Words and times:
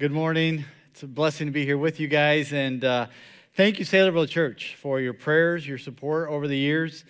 Good 0.00 0.12
morning. 0.12 0.64
It's 0.92 1.02
a 1.02 1.06
blessing 1.06 1.48
to 1.48 1.52
be 1.52 1.66
here 1.66 1.76
with 1.76 2.00
you 2.00 2.08
guys. 2.08 2.54
And 2.54 2.82
uh, 2.82 3.08
thank 3.52 3.78
you, 3.78 3.84
Saylorville 3.84 4.30
Church, 4.30 4.74
for 4.80 4.98
your 4.98 5.12
prayers, 5.12 5.68
your 5.68 5.76
support 5.76 6.30
over 6.30 6.48
the 6.48 6.56
years. 6.56 7.04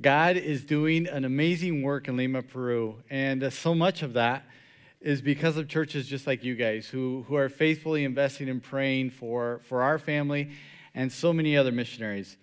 God 0.00 0.36
is 0.36 0.64
doing 0.64 1.06
an 1.06 1.24
amazing 1.24 1.82
work 1.82 2.08
in 2.08 2.16
Lima, 2.16 2.42
Peru. 2.42 2.96
And 3.08 3.44
uh, 3.44 3.50
so 3.50 3.76
much 3.76 4.02
of 4.02 4.14
that 4.14 4.44
is 5.00 5.22
because 5.22 5.56
of 5.56 5.68
churches 5.68 6.08
just 6.08 6.26
like 6.26 6.42
you 6.42 6.56
guys 6.56 6.88
who, 6.88 7.24
who 7.28 7.36
are 7.36 7.48
faithfully 7.48 8.02
investing 8.02 8.48
and 8.48 8.60
praying 8.60 9.10
for, 9.10 9.60
for 9.68 9.84
our 9.84 10.00
family 10.00 10.50
and 10.96 11.12
so 11.12 11.32
many 11.32 11.56
other 11.56 11.70
missionaries. 11.70 12.38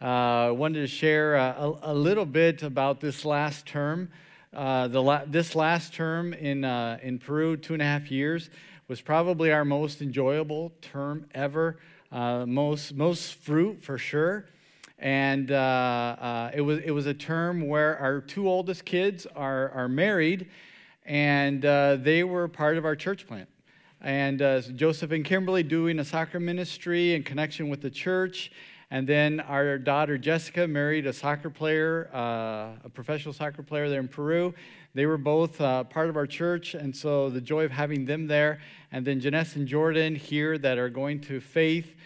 I 0.00 0.48
uh, 0.48 0.52
wanted 0.52 0.80
to 0.80 0.88
share 0.88 1.36
uh, 1.36 1.76
a, 1.84 1.92
a, 1.92 1.94
little 1.94 2.26
bit 2.26 2.64
about 2.64 3.00
this 3.00 3.24
last 3.24 3.66
term. 3.66 4.10
Uh, 4.52 4.88
the 4.88 5.00
la- 5.00 5.24
this 5.24 5.54
last 5.54 5.94
term 5.94 6.32
in, 6.32 6.64
uh, 6.64 6.98
in 7.04 7.20
Peru, 7.20 7.56
two 7.56 7.72
and 7.72 7.82
a 7.82 7.84
half 7.84 8.10
years, 8.10 8.50
was 8.88 9.00
probably 9.00 9.50
our 9.50 9.64
most 9.64 10.02
enjoyable 10.02 10.72
term 10.80 11.26
ever. 11.34 11.78
Uh, 12.12 12.46
most, 12.46 12.94
most 12.94 13.34
fruit 13.34 13.82
for 13.82 13.98
sure. 13.98 14.46
And 14.98 15.50
uh, 15.50 15.54
uh, 15.54 16.50
it, 16.54 16.60
was, 16.60 16.78
it 16.84 16.92
was 16.92 17.06
a 17.06 17.14
term 17.14 17.66
where 17.66 17.98
our 17.98 18.20
two 18.20 18.48
oldest 18.48 18.84
kids 18.84 19.26
are, 19.34 19.70
are 19.70 19.88
married, 19.88 20.48
and 21.04 21.64
uh, 21.64 21.96
they 21.96 22.22
were 22.22 22.46
part 22.46 22.76
of 22.76 22.84
our 22.84 22.94
church 22.94 23.26
plant. 23.26 23.48
And 24.00 24.40
uh, 24.40 24.60
Joseph 24.60 25.10
and 25.10 25.24
Kimberly 25.24 25.62
doing 25.62 25.98
a 25.98 26.04
soccer 26.04 26.38
ministry 26.38 27.14
in 27.14 27.22
connection 27.22 27.68
with 27.68 27.80
the 27.80 27.90
church. 27.90 28.52
And 28.90 29.08
then 29.08 29.40
our 29.40 29.78
daughter 29.78 30.18
Jessica 30.18 30.68
married 30.68 31.06
a 31.06 31.12
soccer 31.12 31.50
player, 31.50 32.10
uh, 32.14 32.84
a 32.84 32.90
professional 32.92 33.32
soccer 33.32 33.62
player 33.62 33.88
there 33.88 34.00
in 34.00 34.08
Peru. 34.08 34.54
They 34.94 35.06
were 35.06 35.18
both 35.18 35.60
uh, 35.60 35.84
part 35.84 36.08
of 36.08 36.16
our 36.16 36.26
church, 36.26 36.74
and 36.74 36.96
so 36.96 37.28
the 37.28 37.40
joy 37.40 37.64
of 37.64 37.72
having 37.72 38.04
them 38.04 38.28
there. 38.28 38.60
And 38.92 39.04
then 39.04 39.20
Janess 39.20 39.56
and 39.56 39.66
Jordan 39.66 40.14
here 40.14 40.56
that 40.58 40.78
are 40.78 40.88
going 40.88 41.20
to 41.22 41.40
faith, 41.40 41.96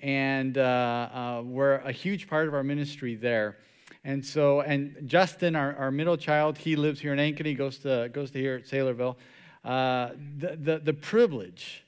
and 0.00 0.56
uh, 0.56 0.60
uh, 0.60 1.42
were 1.44 1.76
a 1.84 1.90
huge 1.90 2.28
part 2.28 2.46
of 2.46 2.54
our 2.54 2.62
ministry 2.62 3.16
there. 3.16 3.56
And 4.04 4.24
so, 4.24 4.60
and 4.60 5.08
Justin, 5.08 5.56
our, 5.56 5.74
our 5.74 5.90
middle 5.90 6.16
child, 6.16 6.56
he 6.56 6.76
lives 6.76 7.00
here 7.00 7.12
in 7.12 7.18
Ankeny, 7.18 7.58
goes 7.58 7.78
to, 7.78 8.08
goes 8.12 8.30
to 8.30 8.38
here 8.38 8.54
at 8.54 8.66
Saylorville. 8.66 9.16
Uh, 9.64 10.10
the, 10.38 10.56
the, 10.56 10.78
the 10.78 10.92
privilege 10.94 11.84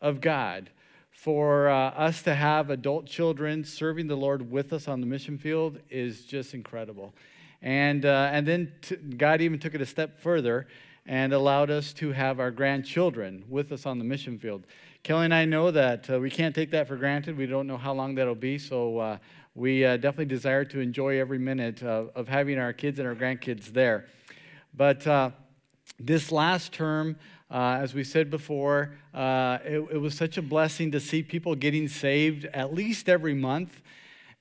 of 0.00 0.22
God 0.22 0.70
for 1.10 1.68
uh, 1.68 1.90
us 1.90 2.22
to 2.22 2.34
have 2.34 2.70
adult 2.70 3.04
children 3.04 3.64
serving 3.64 4.06
the 4.06 4.16
Lord 4.16 4.50
with 4.50 4.72
us 4.72 4.88
on 4.88 5.00
the 5.00 5.06
mission 5.06 5.36
field 5.36 5.78
is 5.90 6.24
just 6.24 6.54
incredible. 6.54 7.12
And, 7.62 8.04
uh, 8.04 8.30
and 8.32 8.46
then 8.46 8.72
t- 8.82 8.96
God 8.96 9.40
even 9.40 9.58
took 9.58 9.74
it 9.74 9.80
a 9.80 9.86
step 9.86 10.20
further 10.20 10.66
and 11.06 11.32
allowed 11.32 11.70
us 11.70 11.92
to 11.94 12.12
have 12.12 12.38
our 12.38 12.50
grandchildren 12.50 13.44
with 13.48 13.72
us 13.72 13.86
on 13.86 13.98
the 13.98 14.04
mission 14.04 14.38
field. 14.38 14.66
Kelly 15.02 15.24
and 15.24 15.34
I 15.34 15.44
know 15.46 15.70
that 15.70 16.10
uh, 16.10 16.20
we 16.20 16.30
can't 16.30 16.54
take 16.54 16.70
that 16.72 16.86
for 16.86 16.96
granted. 16.96 17.36
We 17.36 17.46
don't 17.46 17.66
know 17.66 17.78
how 17.78 17.94
long 17.94 18.14
that'll 18.14 18.34
be, 18.34 18.58
so 18.58 18.98
uh, 18.98 19.18
we 19.54 19.84
uh, 19.84 19.96
definitely 19.96 20.26
desire 20.26 20.64
to 20.66 20.80
enjoy 20.80 21.18
every 21.18 21.38
minute 21.38 21.82
of, 21.82 22.28
having 22.28 22.58
our 22.58 22.72
kids 22.72 22.98
and 22.98 23.08
our 23.08 23.14
grandkids 23.14 23.72
there. 23.72 24.06
But 24.74 25.06
uh, 25.06 25.30
this 25.98 26.30
last 26.30 26.72
term, 26.72 27.16
uh, 27.50 27.78
as 27.80 27.94
we 27.94 28.04
said 28.04 28.30
before, 28.30 28.96
uh, 29.14 29.58
it, 29.64 29.78
it 29.92 29.98
was 29.98 30.14
such 30.14 30.36
a 30.36 30.42
blessing 30.42 30.92
to 30.92 31.00
see 31.00 31.22
people 31.22 31.54
getting 31.54 31.88
saved 31.88 32.44
at 32.46 32.74
least 32.74 33.08
every 33.08 33.34
month 33.34 33.80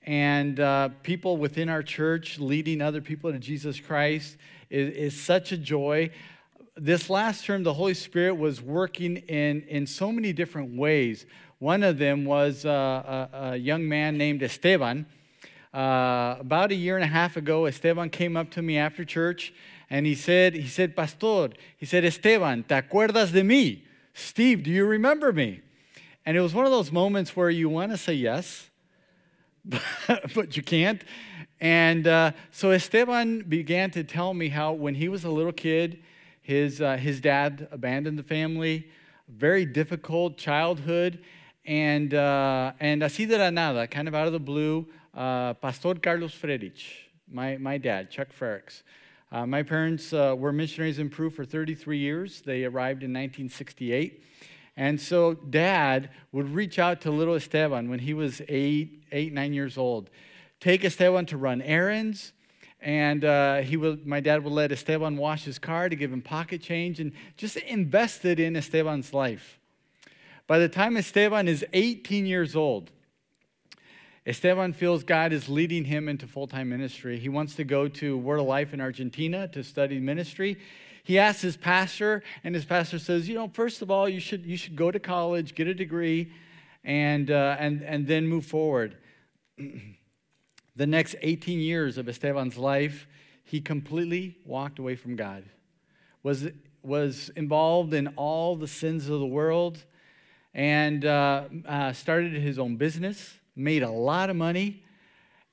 and 0.08 0.62
uh, 0.62 0.88
people 1.04 1.36
within 1.36 1.68
our 1.68 1.84
church 1.84 2.40
leading 2.40 2.82
other 2.82 3.02
people 3.02 3.30
to 3.30 3.38
Jesus 3.38 3.78
Christ 3.78 4.38
is, 4.70 5.14
is, 5.14 5.22
such 5.22 5.52
a 5.52 5.58
joy. 5.58 6.10
This 6.78 7.10
last 7.10 7.44
term, 7.44 7.64
the 7.64 7.74
Holy 7.74 7.94
Spirit 7.94 8.36
was 8.36 8.62
working 8.62 9.18
in, 9.18 9.64
in 9.64 9.86
so 9.86 10.14
many 10.14 10.32
different 10.32 10.78
ways. 10.78 11.26
One 11.60 11.84
of 11.84 11.98
them 11.98 12.24
was 12.24 12.66
uh, 12.66 13.28
a, 13.34 13.38
a, 13.38 13.58
young 13.58 13.86
man 13.90 14.18
named 14.18 14.42
Esteban. 14.42 15.08
Uh, 15.74 16.38
about 16.40 16.72
a 16.72 16.76
year 16.76 16.96
and 16.96 17.04
a 17.04 17.08
half 17.08 17.36
ago, 17.36 17.66
Esteban 17.66 18.10
came 18.10 18.38
up 18.38 18.50
to 18.52 18.62
me 18.62 18.78
after 18.78 19.04
church 19.04 19.54
and 19.90 20.06
he 20.06 20.16
said, 20.16 20.54
he 20.54 20.70
said, 20.70 20.96
Pastor, 20.96 21.50
he 21.76 21.86
said, 21.86 22.06
Esteban, 22.06 22.64
¿te 22.64 22.76
acuerdas 22.76 23.34
de 23.34 23.42
mí? 23.42 23.82
Steve, 24.14 24.64
do 24.64 24.72
you 24.72 24.86
remember 24.86 25.34
me? 25.34 25.60
And 26.26 26.38
it 26.38 26.42
was 26.42 26.54
one 26.54 26.66
of 26.66 26.72
those 26.72 26.94
moments 26.94 27.36
where 27.36 27.50
you 27.50 27.68
want 27.68 27.92
to 27.92 27.98
say 27.98 28.14
yes, 28.14 28.70
but 30.36 30.56
you 30.56 30.64
can't. 30.64 31.04
And 31.60 32.08
uh, 32.08 32.32
so 32.52 32.72
Esteban 32.72 33.42
began 33.48 33.92
to 33.92 34.04
tell 34.04 34.34
me 34.34 34.50
how 34.50 34.74
when 34.74 34.96
he 34.96 35.10
was 35.10 35.24
a 35.24 35.30
little 35.30 35.52
kid, 35.52 36.04
his, 36.42 36.82
uh, 36.82 36.98
his 36.98 37.20
dad 37.20 37.68
abandoned 37.72 38.18
the 38.18 38.24
family, 38.24 38.88
very 39.28 39.66
difficult 39.66 40.38
childhood. 40.38 41.20
And, 41.66 42.14
uh, 42.14 42.74
and 42.80 43.02
así 43.02 43.28
de 43.28 43.38
la 43.38 43.50
nada, 43.50 43.88
kind 43.88 44.08
of 44.08 44.16
out 44.16 44.28
of 44.28 44.34
the 44.34 44.40
blue, 44.40 44.88
uh, 45.14 45.54
Pastor 45.56 45.96
Carlos 45.96 46.34
Fredich, 46.34 46.84
my, 47.30 47.58
my 47.58 47.78
dad, 47.78 48.10
Chuck 48.10 48.30
Frerichs. 48.38 48.84
Uh, 49.30 49.46
my 49.46 49.62
parents 49.62 50.14
uh, 50.14 50.34
were 50.38 50.54
missionaries 50.54 51.00
in 51.00 51.10
Peru 51.10 51.30
for 51.30 51.44
33 51.44 51.98
years. 51.98 52.42
They 52.42 52.64
arrived 52.64 53.04
in 53.04 53.12
1968. 53.12 54.24
And 54.78 55.02
so 55.02 55.34
dad 55.34 56.12
would 56.32 56.54
reach 56.54 56.78
out 56.78 57.02
to 57.02 57.12
little 57.12 57.34
Esteban 57.34 57.90
when 57.90 57.98
he 57.98 58.14
was 58.14 58.44
eight, 58.48 59.04
eight, 59.12 59.34
nine 59.34 59.52
years 59.52 59.76
old, 59.76 60.12
take 60.60 60.86
Esteban 60.86 61.26
to 61.26 61.38
run 61.38 61.64
errands. 61.64 62.32
And 62.80 63.26
uh, 63.26 63.62
he 63.62 63.76
would, 63.76 64.06
my 64.06 64.20
dad 64.20 64.44
would 64.44 64.54
let 64.54 64.72
Esteban 64.72 65.18
wash 65.18 65.46
his 65.46 65.58
car 65.58 65.90
to 65.90 65.96
give 65.96 66.14
him 66.14 66.22
pocket 66.22 66.62
change 66.62 67.00
and 67.00 67.12
just 67.36 67.58
invested 67.58 68.40
in 68.40 68.56
Esteban's 68.56 69.16
life. 69.16 69.60
By 70.46 70.60
the 70.60 70.70
time 70.70 70.96
Esteban 70.96 71.48
is 71.48 71.66
18 71.74 72.28
years 72.28 72.56
old, 72.56 72.92
Esteban 74.28 74.74
feels 74.74 75.04
God 75.04 75.34
is 75.34 75.50
leading 75.50 75.86
him 75.86 76.08
into 76.08 76.28
full 76.28 76.48
time 76.48 76.70
ministry. 76.70 77.18
He 77.18 77.30
wants 77.30 77.56
to 77.56 77.64
go 77.64 77.88
to 77.88 78.16
Word 78.16 78.40
of 78.40 78.46
Life 78.46 78.74
in 78.76 78.82
Argentina 78.82 79.48
to 79.48 79.64
study 79.64 80.00
ministry 80.00 80.58
he 81.08 81.18
asks 81.18 81.42
his 81.42 81.56
pastor, 81.56 82.22
and 82.44 82.54
his 82.54 82.66
pastor 82.66 83.00
says, 83.00 83.30
you 83.30 83.36
know, 83.36 83.50
first 83.54 83.82
of 83.82 83.90
all, 83.90 84.10
you 84.10 84.20
should, 84.20 84.46
you 84.46 84.58
should 84.58 84.76
go 84.76 84.92
to 84.92 85.00
college, 85.00 85.56
get 85.56 85.66
a 85.66 85.74
degree, 85.74 86.34
and, 86.84 87.32
uh, 87.32 87.56
and, 87.58 87.82
and 87.82 88.08
then 88.08 88.28
move 88.28 88.46
forward. 88.46 88.98
the 90.76 90.86
next 90.86 91.16
18 91.22 91.62
years 91.62 91.98
of 91.98 92.10
Esteban's 92.10 92.58
life, 92.58 93.08
he 93.46 93.62
completely 93.62 94.36
walked 94.44 94.80
away 94.80 94.98
from 94.98 95.16
God, 95.16 95.46
was, 96.24 96.50
was 96.84 97.32
involved 97.38 97.94
in 97.94 98.08
all 98.18 98.58
the 98.58 98.68
sins 98.68 99.08
of 99.08 99.22
the 99.22 99.26
world, 99.26 99.86
and 100.54 101.06
uh, 101.06 101.44
uh, 101.66 101.94
started 101.94 102.34
his 102.34 102.60
own 102.60 102.76
business, 102.76 103.34
made 103.56 103.82
a 103.82 103.90
lot 103.90 104.30
of 104.30 104.36
money, 104.36 104.84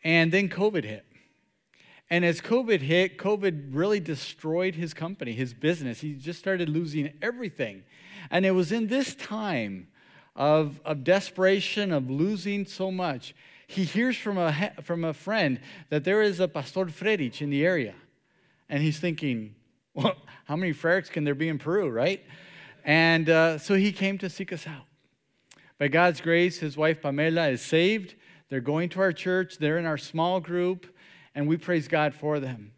and 0.02 0.32
then 0.32 0.48
COVID 0.48 0.82
hit. 0.82 1.06
And 2.10 2.24
as 2.24 2.40
COVID 2.40 2.80
hit, 2.80 3.18
COVID 3.18 3.68
really 3.72 4.00
destroyed 4.00 4.74
his 4.74 4.92
company, 4.92 5.32
his 5.32 5.54
business. 5.54 6.00
He 6.00 6.14
just 6.14 6.38
started 6.38 6.68
losing 6.68 7.12
everything. 7.22 7.82
And 8.30 8.44
it 8.44 8.50
was 8.50 8.72
in 8.72 8.88
this 8.88 9.14
time 9.14 9.88
of, 10.36 10.80
of 10.84 11.04
desperation, 11.04 11.92
of 11.92 12.10
losing 12.10 12.66
so 12.66 12.90
much, 12.90 13.34
he 13.66 13.84
hears 13.84 14.16
from 14.16 14.36
a, 14.36 14.72
from 14.82 15.04
a 15.04 15.14
friend 15.14 15.60
that 15.88 16.04
there 16.04 16.22
is 16.22 16.40
a 16.40 16.48
Pastor 16.48 16.86
Fredich 16.86 17.40
in 17.40 17.50
the 17.50 17.64
area. 17.64 17.94
And 18.68 18.82
he's 18.82 18.98
thinking, 18.98 19.54
well, 19.94 20.16
how 20.44 20.56
many 20.56 20.72
Frerichs 20.72 21.10
can 21.10 21.24
there 21.24 21.34
be 21.34 21.48
in 21.48 21.58
Peru, 21.58 21.88
right? 21.88 22.22
And 22.84 23.30
uh, 23.30 23.58
so 23.58 23.74
he 23.74 23.92
came 23.92 24.18
to 24.18 24.28
seek 24.28 24.52
us 24.52 24.66
out. 24.66 24.84
By 25.78 25.88
God's 25.88 26.20
grace, 26.20 26.58
his 26.58 26.76
wife 26.76 27.00
Pamela 27.02 27.48
is 27.48 27.62
saved. 27.62 28.14
They're 28.50 28.60
going 28.60 28.90
to 28.90 29.00
our 29.00 29.12
church, 29.12 29.58
they're 29.58 29.78
in 29.78 29.86
our 29.86 29.98
small 29.98 30.38
group 30.38 30.93
and 31.34 31.48
we 31.48 31.56
praise 31.56 31.88
God 31.88 32.14
for 32.14 32.40
them. 32.40 32.72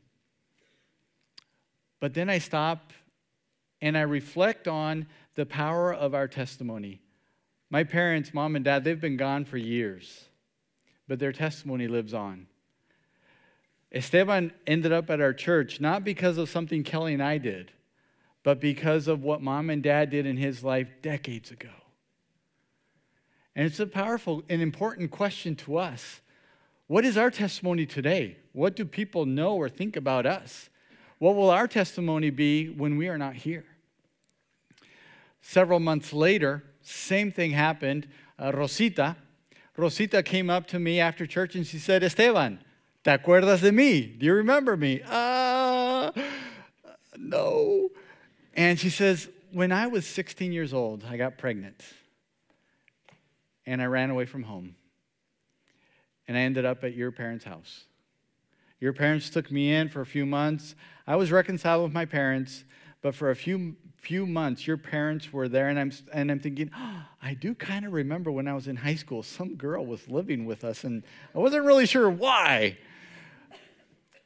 But 2.00 2.14
then 2.14 2.30
I 2.30 2.38
stop 2.38 2.92
and 3.80 3.96
I 3.96 4.02
reflect 4.02 4.68
on 4.68 5.06
the 5.34 5.46
power 5.46 5.92
of 5.92 6.14
our 6.14 6.28
testimony. 6.28 7.00
My 7.70 7.84
parents, 7.84 8.32
mom 8.32 8.56
and 8.56 8.64
dad, 8.64 8.84
they've 8.84 9.00
been 9.00 9.16
gone 9.16 9.44
for 9.44 9.56
years, 9.56 10.26
but 11.08 11.18
their 11.18 11.32
testimony 11.32 11.88
lives 11.88 12.14
on. 12.14 12.46
Esteban 13.92 14.52
ended 14.66 14.92
up 14.92 15.10
at 15.10 15.20
our 15.20 15.32
church 15.32 15.80
not 15.80 16.04
because 16.04 16.38
of 16.38 16.48
something 16.48 16.82
Kelly 16.82 17.14
and 17.14 17.22
I 17.22 17.38
did, 17.38 17.72
but 18.42 18.60
because 18.60 19.08
of 19.08 19.22
what 19.22 19.42
mom 19.42 19.70
and 19.70 19.82
dad 19.82 20.10
did 20.10 20.26
in 20.26 20.36
his 20.36 20.62
life 20.62 20.88
decades 21.02 21.50
ago. 21.50 21.70
And 23.54 23.66
it's 23.66 23.80
a 23.80 23.86
powerful 23.86 24.42
and 24.48 24.60
important 24.60 25.10
question 25.10 25.56
to 25.56 25.78
us 25.78 26.20
what 26.86 27.04
is 27.04 27.16
our 27.16 27.30
testimony 27.30 27.86
today? 27.86 28.36
What 28.52 28.76
do 28.76 28.84
people 28.84 29.26
know 29.26 29.54
or 29.54 29.68
think 29.68 29.96
about 29.96 30.26
us? 30.26 30.70
What 31.18 31.34
will 31.34 31.50
our 31.50 31.66
testimony 31.66 32.30
be 32.30 32.68
when 32.68 32.96
we 32.96 33.08
are 33.08 33.18
not 33.18 33.34
here? 33.34 33.64
Several 35.40 35.80
months 35.80 36.12
later, 36.12 36.64
same 36.82 37.32
thing 37.32 37.52
happened. 37.52 38.08
Uh, 38.38 38.52
Rosita, 38.52 39.16
Rosita 39.76 40.22
came 40.22 40.48
up 40.48 40.66
to 40.68 40.78
me 40.78 41.00
after 41.00 41.26
church 41.26 41.54
and 41.54 41.66
she 41.66 41.78
said, 41.78 42.02
Esteban, 42.02 42.60
¿te 43.04 43.10
acuerdas 43.10 43.60
de 43.60 43.70
mí? 43.70 44.18
Do 44.18 44.26
you 44.26 44.34
remember 44.34 44.76
me? 44.76 45.02
Ah, 45.06 46.12
uh, 46.14 46.22
no. 47.18 47.90
And 48.54 48.78
she 48.78 48.90
says, 48.90 49.28
when 49.52 49.72
I 49.72 49.86
was 49.86 50.06
16 50.06 50.52
years 50.52 50.72
old, 50.72 51.04
I 51.04 51.16
got 51.16 51.38
pregnant 51.38 51.82
and 53.66 53.82
I 53.82 53.86
ran 53.86 54.10
away 54.10 54.26
from 54.26 54.44
home. 54.44 54.76
And 56.28 56.36
I 56.36 56.40
ended 56.40 56.64
up 56.64 56.84
at 56.84 56.94
your 56.94 57.12
parents' 57.12 57.44
house. 57.44 57.84
Your 58.80 58.92
parents 58.92 59.30
took 59.30 59.50
me 59.50 59.72
in 59.72 59.88
for 59.88 60.00
a 60.00 60.06
few 60.06 60.26
months. 60.26 60.74
I 61.06 61.16
was 61.16 61.32
reconciled 61.32 61.84
with 61.84 61.92
my 61.92 62.04
parents, 62.04 62.64
but 63.02 63.14
for 63.14 63.30
a 63.30 63.36
few 63.36 63.76
few 63.96 64.26
months, 64.26 64.68
your 64.68 64.76
parents 64.76 65.32
were 65.32 65.48
there, 65.48 65.68
and 65.68 65.78
I'm 65.78 65.90
and 66.12 66.30
I'm 66.30 66.38
thinking, 66.38 66.70
oh, 66.76 67.02
I 67.22 67.34
do 67.34 67.54
kind 67.54 67.84
of 67.84 67.92
remember 67.92 68.30
when 68.30 68.46
I 68.46 68.54
was 68.54 68.68
in 68.68 68.76
high 68.76 68.94
school, 68.94 69.22
some 69.22 69.56
girl 69.56 69.84
was 69.84 70.08
living 70.08 70.46
with 70.46 70.62
us, 70.62 70.84
and 70.84 71.02
I 71.34 71.38
wasn't 71.38 71.64
really 71.64 71.86
sure 71.86 72.08
why. 72.08 72.76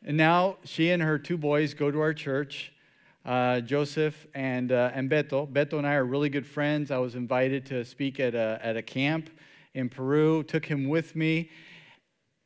And 0.05 0.17
now 0.17 0.57
she 0.65 0.91
and 0.91 1.03
her 1.03 1.19
two 1.19 1.37
boys 1.37 1.75
go 1.75 1.91
to 1.91 2.01
our 2.01 2.15
church. 2.15 2.73
Uh, 3.25 3.61
Joseph 3.61 4.27
and, 4.35 4.73
uh, 4.73 4.91
and 4.95 5.11
Beto. 5.11 5.47
Beto 5.47 5.75
and 5.75 5.87
I 5.87 5.95
are 5.95 6.07
really 6.07 6.31
good 6.31 6.47
friends. 6.47 6.91
I 6.91 6.97
was 6.97 7.15
invited 7.15 7.67
to 7.67 7.85
speak 7.85 8.19
at 8.19 8.35
a, 8.35 8.59
at 8.63 8.79
a 8.79 8.83
camp 8.83 9.29
in 9.75 9.91
Peru, 9.91 10.43
took 10.43 10.65
him 10.65 10.89
with 10.89 11.15
me. 11.15 11.51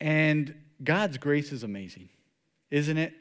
And 0.04 0.54
God's 0.82 1.16
grace 1.16 1.50
is 1.50 1.62
amazing, 1.62 2.10
isn't 2.70 2.98
it? 2.98 3.14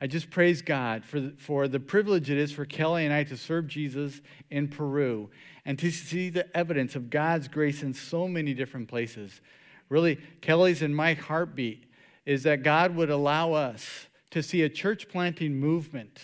I 0.00 0.06
just 0.06 0.30
praise 0.30 0.62
God 0.62 1.04
for 1.04 1.18
the, 1.18 1.34
for 1.36 1.66
the 1.66 1.80
privilege 1.80 2.30
it 2.30 2.38
is 2.38 2.52
for 2.52 2.64
Kelly 2.64 3.04
and 3.04 3.12
I 3.12 3.24
to 3.24 3.36
serve 3.36 3.66
Jesus 3.66 4.20
in 4.48 4.68
Peru 4.68 5.28
and 5.64 5.76
to 5.80 5.90
see 5.90 6.30
the 6.30 6.56
evidence 6.56 6.94
of 6.94 7.10
God's 7.10 7.48
grace 7.48 7.82
in 7.82 7.94
so 7.94 8.28
many 8.28 8.54
different 8.54 8.86
places. 8.86 9.40
Really, 9.88 10.20
Kelly's 10.40 10.82
and 10.82 10.94
my 10.94 11.14
heartbeat 11.14 11.90
is 12.24 12.44
that 12.44 12.62
God 12.62 12.94
would 12.94 13.10
allow 13.10 13.52
us 13.52 14.06
to 14.30 14.40
see 14.40 14.62
a 14.62 14.68
church 14.68 15.08
planting 15.08 15.56
movement 15.56 16.20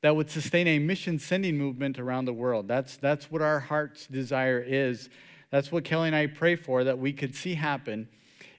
that 0.00 0.16
would 0.16 0.28
sustain 0.28 0.66
a 0.66 0.80
mission 0.80 1.20
sending 1.20 1.56
movement 1.56 2.00
around 2.00 2.24
the 2.24 2.32
world. 2.32 2.66
That's, 2.66 2.96
that's 2.96 3.30
what 3.30 3.42
our 3.42 3.60
heart's 3.60 4.08
desire 4.08 4.58
is. 4.60 5.08
That's 5.50 5.70
what 5.70 5.84
Kelly 5.84 6.08
and 6.08 6.16
I 6.16 6.26
pray 6.26 6.56
for, 6.56 6.82
that 6.82 6.98
we 6.98 7.12
could 7.12 7.36
see 7.36 7.54
happen 7.54 8.08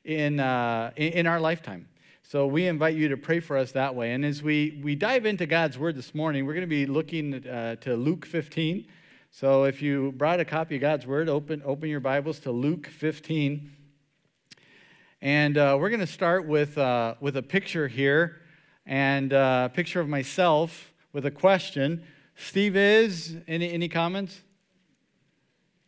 in, 0.05 0.39
uh, 0.39 0.91
in 0.95 1.27
our 1.27 1.39
lifetime. 1.39 1.87
So 2.23 2.47
we 2.47 2.67
invite 2.67 2.95
you 2.95 3.09
to 3.09 3.17
pray 3.17 3.39
for 3.39 3.57
us 3.57 3.71
that 3.73 3.93
way. 3.95 4.13
And 4.13 4.23
as 4.23 4.41
we, 4.41 4.79
we 4.83 4.95
dive 4.95 5.25
into 5.25 5.45
God's 5.45 5.77
word 5.77 5.95
this 5.95 6.15
morning, 6.15 6.45
we're 6.45 6.53
going 6.53 6.61
to 6.61 6.67
be 6.67 6.85
looking 6.85 7.47
uh, 7.47 7.75
to 7.81 7.95
Luke 7.95 8.25
15. 8.25 8.87
So 9.31 9.65
if 9.65 9.81
you 9.81 10.13
brought 10.15 10.39
a 10.39 10.45
copy 10.45 10.75
of 10.75 10.81
God's 10.81 11.05
word, 11.05 11.27
open, 11.27 11.61
open 11.65 11.89
your 11.89 11.99
Bibles 11.99 12.39
to 12.41 12.51
Luke 12.51 12.87
15. 12.87 13.71
And 15.21 15.57
uh, 15.57 15.77
we're 15.79 15.89
going 15.89 15.99
to 15.99 16.07
start 16.07 16.47
with, 16.47 16.77
uh, 16.77 17.15
with 17.19 17.35
a 17.37 17.43
picture 17.43 17.87
here 17.87 18.41
and 18.85 19.33
uh, 19.33 19.69
a 19.71 19.75
picture 19.75 19.99
of 19.99 20.07
myself 20.07 20.93
with 21.13 21.25
a 21.25 21.31
question. 21.31 22.03
Steve 22.35 22.75
is, 22.75 23.37
any, 23.47 23.71
any 23.71 23.87
comments? 23.87 24.41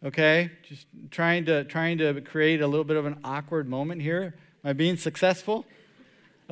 Okay, 0.06 0.52
just 0.62 0.86
trying 1.10 1.46
to, 1.46 1.64
trying 1.64 1.98
to 1.98 2.22
create 2.22 2.62
a 2.62 2.68
little 2.68 2.84
bit 2.84 2.98
of 2.98 3.08
an 3.08 3.18
awkward 3.24 3.68
moment 3.68 4.00
here. 4.00 4.36
Am 4.64 4.70
I 4.70 4.74
being 4.74 4.96
successful? 4.96 5.66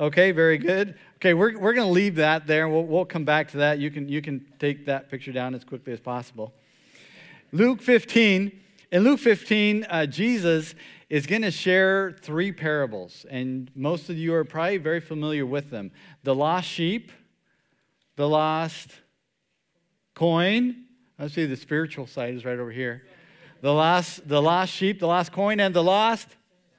Okay, 0.00 0.32
very 0.32 0.58
good. 0.58 0.96
Okay, 1.16 1.32
we're, 1.32 1.56
we're 1.56 1.72
going 1.72 1.86
to 1.86 1.92
leave 1.92 2.16
that 2.16 2.48
there. 2.48 2.68
We'll, 2.68 2.84
we'll 2.84 3.04
come 3.04 3.24
back 3.24 3.52
to 3.52 3.58
that. 3.58 3.78
You 3.78 3.92
can, 3.92 4.08
you 4.08 4.20
can 4.20 4.44
take 4.58 4.86
that 4.86 5.08
picture 5.10 5.30
down 5.30 5.54
as 5.54 5.62
quickly 5.62 5.92
as 5.92 6.00
possible. 6.00 6.52
Luke 7.52 7.80
15. 7.80 8.50
In 8.90 9.04
Luke 9.04 9.20
15, 9.20 9.86
uh, 9.88 10.06
Jesus 10.06 10.74
is 11.08 11.26
going 11.26 11.42
to 11.42 11.52
share 11.52 12.16
three 12.20 12.50
parables, 12.50 13.26
and 13.30 13.70
most 13.76 14.10
of 14.10 14.18
you 14.18 14.34
are 14.34 14.44
probably 14.44 14.78
very 14.78 15.00
familiar 15.00 15.46
with 15.46 15.70
them 15.70 15.92
the 16.24 16.34
lost 16.34 16.68
sheep, 16.68 17.12
the 18.16 18.28
lost 18.28 18.90
coin. 20.14 20.84
Let's 21.16 21.34
see, 21.34 21.46
the 21.46 21.56
spiritual 21.56 22.08
side 22.08 22.34
is 22.34 22.44
right 22.44 22.58
over 22.58 22.72
here. 22.72 23.02
The 23.66 23.74
lost, 23.74 24.28
the 24.28 24.40
lost 24.40 24.72
sheep, 24.72 25.00
the 25.00 25.08
lost 25.08 25.32
coin, 25.32 25.58
and 25.58 25.74
the 25.74 25.82
lost 25.82 26.28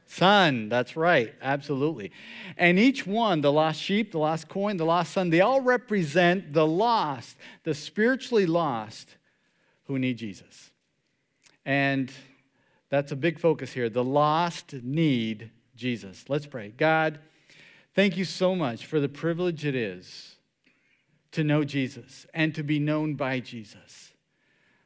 son. 0.06 0.70
That's 0.70 0.96
right, 0.96 1.34
absolutely. 1.42 2.14
And 2.56 2.80
each 2.80 3.06
one, 3.06 3.42
the 3.42 3.52
lost 3.52 3.82
sheep, 3.82 4.14
the 4.14 4.20
lost 4.20 4.48
coin, 4.48 4.78
the 4.78 4.86
lost 4.86 5.12
son, 5.12 5.30
they 5.30 5.42
all 5.42 5.60
represent 5.60 6.54
the 6.54 6.66
lost, 6.66 7.36
the 7.66 7.74
spiritually 7.74 8.46
lost 8.46 9.18
who 9.88 10.00
need 10.00 10.18
Jesus. 10.18 10.72
And 11.66 12.10
that's 12.90 13.12
a 13.12 13.18
big 13.18 13.38
focus 13.38 13.74
here. 13.74 13.90
The 13.90 14.06
lost 14.06 14.72
need 14.72 15.52
Jesus. 15.76 16.24
Let's 16.30 16.46
pray. 16.46 16.70
God, 16.70 17.20
thank 17.96 18.16
you 18.16 18.24
so 18.24 18.56
much 18.56 18.86
for 18.86 19.02
the 19.02 19.10
privilege 19.10 19.66
it 19.66 19.76
is 19.76 20.38
to 21.34 21.44
know 21.44 21.66
Jesus 21.66 22.26
and 22.34 22.56
to 22.56 22.64
be 22.64 22.80
known 22.80 23.16
by 23.16 23.42
Jesus. 23.42 24.07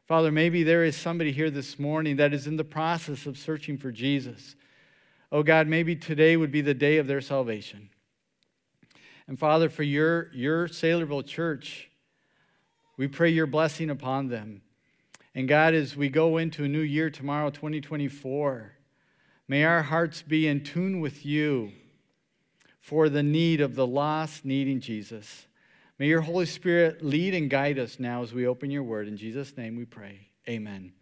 Father, 0.07 0.31
maybe 0.31 0.63
there 0.63 0.83
is 0.83 0.95
somebody 0.95 1.31
here 1.31 1.49
this 1.49 1.79
morning 1.79 2.17
that 2.17 2.33
is 2.33 2.47
in 2.47 2.57
the 2.57 2.63
process 2.63 3.25
of 3.25 3.37
searching 3.37 3.77
for 3.77 3.91
Jesus. 3.91 4.55
Oh 5.31 5.43
God, 5.43 5.67
maybe 5.67 5.95
today 5.95 6.35
would 6.35 6.51
be 6.51 6.61
the 6.61 6.73
day 6.73 6.97
of 6.97 7.07
their 7.07 7.21
salvation. 7.21 7.89
And 9.27 9.39
Father, 9.39 9.69
for 9.69 9.83
your, 9.83 10.29
your 10.33 10.67
Saylorville 10.67 11.25
church, 11.25 11.89
we 12.97 13.07
pray 13.07 13.29
your 13.29 13.47
blessing 13.47 13.89
upon 13.89 14.27
them. 14.27 14.61
And 15.33 15.47
God, 15.47 15.73
as 15.73 15.95
we 15.95 16.09
go 16.09 16.37
into 16.37 16.65
a 16.65 16.67
new 16.67 16.81
year 16.81 17.09
tomorrow, 17.09 17.49
2024, 17.49 18.73
may 19.47 19.63
our 19.63 19.83
hearts 19.83 20.21
be 20.21 20.47
in 20.47 20.63
tune 20.63 20.99
with 20.99 21.25
you 21.25 21.71
for 22.81 23.07
the 23.07 23.23
need 23.23 23.61
of 23.61 23.75
the 23.75 23.87
lost 23.87 24.43
needing 24.43 24.81
Jesus. 24.81 25.45
May 26.01 26.07
your 26.07 26.21
Holy 26.21 26.47
Spirit 26.47 27.05
lead 27.05 27.35
and 27.35 27.47
guide 27.47 27.77
us 27.77 27.99
now 27.99 28.23
as 28.23 28.33
we 28.33 28.47
open 28.47 28.71
your 28.71 28.81
word. 28.81 29.07
In 29.07 29.17
Jesus' 29.17 29.55
name 29.55 29.75
we 29.75 29.85
pray. 29.85 30.29
Amen. 30.49 30.93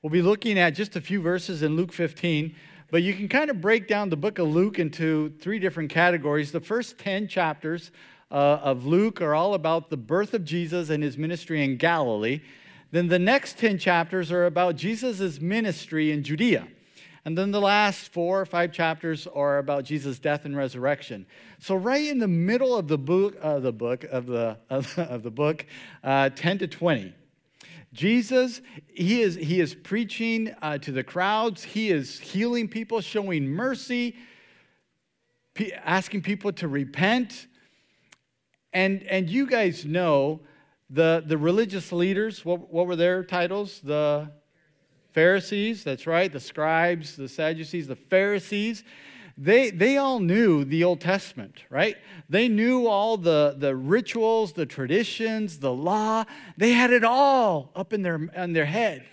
We'll 0.00 0.12
be 0.12 0.22
looking 0.22 0.60
at 0.60 0.76
just 0.76 0.94
a 0.94 1.00
few 1.00 1.20
verses 1.20 1.64
in 1.64 1.74
Luke 1.74 1.92
15, 1.92 2.54
but 2.92 3.02
you 3.02 3.14
can 3.14 3.26
kind 3.26 3.50
of 3.50 3.60
break 3.60 3.88
down 3.88 4.10
the 4.10 4.16
book 4.16 4.38
of 4.38 4.46
Luke 4.46 4.78
into 4.78 5.30
three 5.40 5.58
different 5.58 5.90
categories. 5.90 6.52
The 6.52 6.60
first 6.60 6.98
10 6.98 7.26
chapters 7.26 7.90
uh, 8.30 8.60
of 8.62 8.86
Luke 8.86 9.20
are 9.20 9.34
all 9.34 9.54
about 9.54 9.90
the 9.90 9.96
birth 9.96 10.34
of 10.34 10.44
Jesus 10.44 10.88
and 10.88 11.02
his 11.02 11.18
ministry 11.18 11.64
in 11.64 11.76
Galilee. 11.76 12.42
Then 12.92 13.08
the 13.08 13.18
next 13.18 13.58
10 13.58 13.76
chapters 13.78 14.30
are 14.30 14.46
about 14.46 14.76
Jesus' 14.76 15.40
ministry 15.40 16.12
in 16.12 16.22
Judea. 16.22 16.68
And 17.24 17.38
then 17.38 17.52
the 17.52 17.60
last 17.60 18.12
four 18.12 18.40
or 18.40 18.46
five 18.46 18.72
chapters 18.72 19.28
are 19.28 19.58
about 19.58 19.84
Jesus' 19.84 20.18
death 20.18 20.44
and 20.44 20.56
resurrection. 20.56 21.26
So 21.60 21.76
right 21.76 22.04
in 22.04 22.18
the 22.18 22.28
middle 22.28 22.76
of 22.76 22.88
the 22.88 22.98
book, 22.98 23.36
uh, 23.40 23.60
the 23.60 23.72
book 23.72 24.04
of 24.04 24.26
the 24.26 24.58
of, 24.70 24.98
of 24.98 25.22
the 25.22 25.30
book, 25.30 25.64
uh, 26.02 26.30
10 26.30 26.58
to 26.58 26.66
20, 26.66 27.14
Jesus 27.92 28.60
he 28.88 29.20
is 29.20 29.36
he 29.36 29.60
is 29.60 29.74
preaching 29.74 30.54
uh, 30.62 30.78
to 30.78 30.92
the 30.92 31.04
crowds. 31.04 31.62
He 31.62 31.90
is 31.90 32.18
healing 32.18 32.68
people, 32.68 33.00
showing 33.00 33.48
mercy, 33.48 34.16
asking 35.84 36.22
people 36.22 36.52
to 36.54 36.68
repent. 36.68 37.46
And 38.72 39.02
and 39.04 39.28
you 39.30 39.46
guys 39.46 39.84
know 39.84 40.40
the, 40.92 41.24
the 41.26 41.38
religious 41.38 41.90
leaders, 41.90 42.44
what, 42.44 42.70
what 42.72 42.86
were 42.86 42.96
their 42.96 43.24
titles? 43.24 43.80
The 43.82 44.30
Pharisees, 45.12 45.84
that's 45.84 46.06
right, 46.06 46.32
the 46.32 46.40
scribes, 46.40 47.16
the 47.16 47.28
Sadducees, 47.28 47.86
the 47.86 47.96
Pharisees. 47.96 48.84
They, 49.38 49.70
they 49.70 49.96
all 49.96 50.20
knew 50.20 50.64
the 50.64 50.84
Old 50.84 51.00
Testament, 51.00 51.64
right? 51.70 51.96
They 52.28 52.48
knew 52.48 52.86
all 52.86 53.16
the, 53.16 53.54
the 53.56 53.74
rituals, 53.74 54.52
the 54.52 54.66
traditions, 54.66 55.58
the 55.58 55.72
law. 55.72 56.24
They 56.56 56.72
had 56.72 56.90
it 56.92 57.04
all 57.04 57.72
up 57.74 57.92
in 57.92 58.02
their, 58.02 58.16
in 58.36 58.52
their 58.52 58.66
head. 58.66 59.04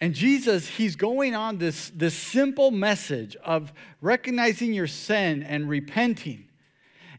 And 0.00 0.14
Jesus, 0.14 0.68
he's 0.68 0.96
going 0.96 1.34
on 1.34 1.58
this, 1.58 1.90
this 1.94 2.14
simple 2.14 2.70
message 2.70 3.36
of 3.44 3.72
recognizing 4.00 4.72
your 4.72 4.86
sin 4.86 5.42
and 5.42 5.68
repenting. 5.68 6.48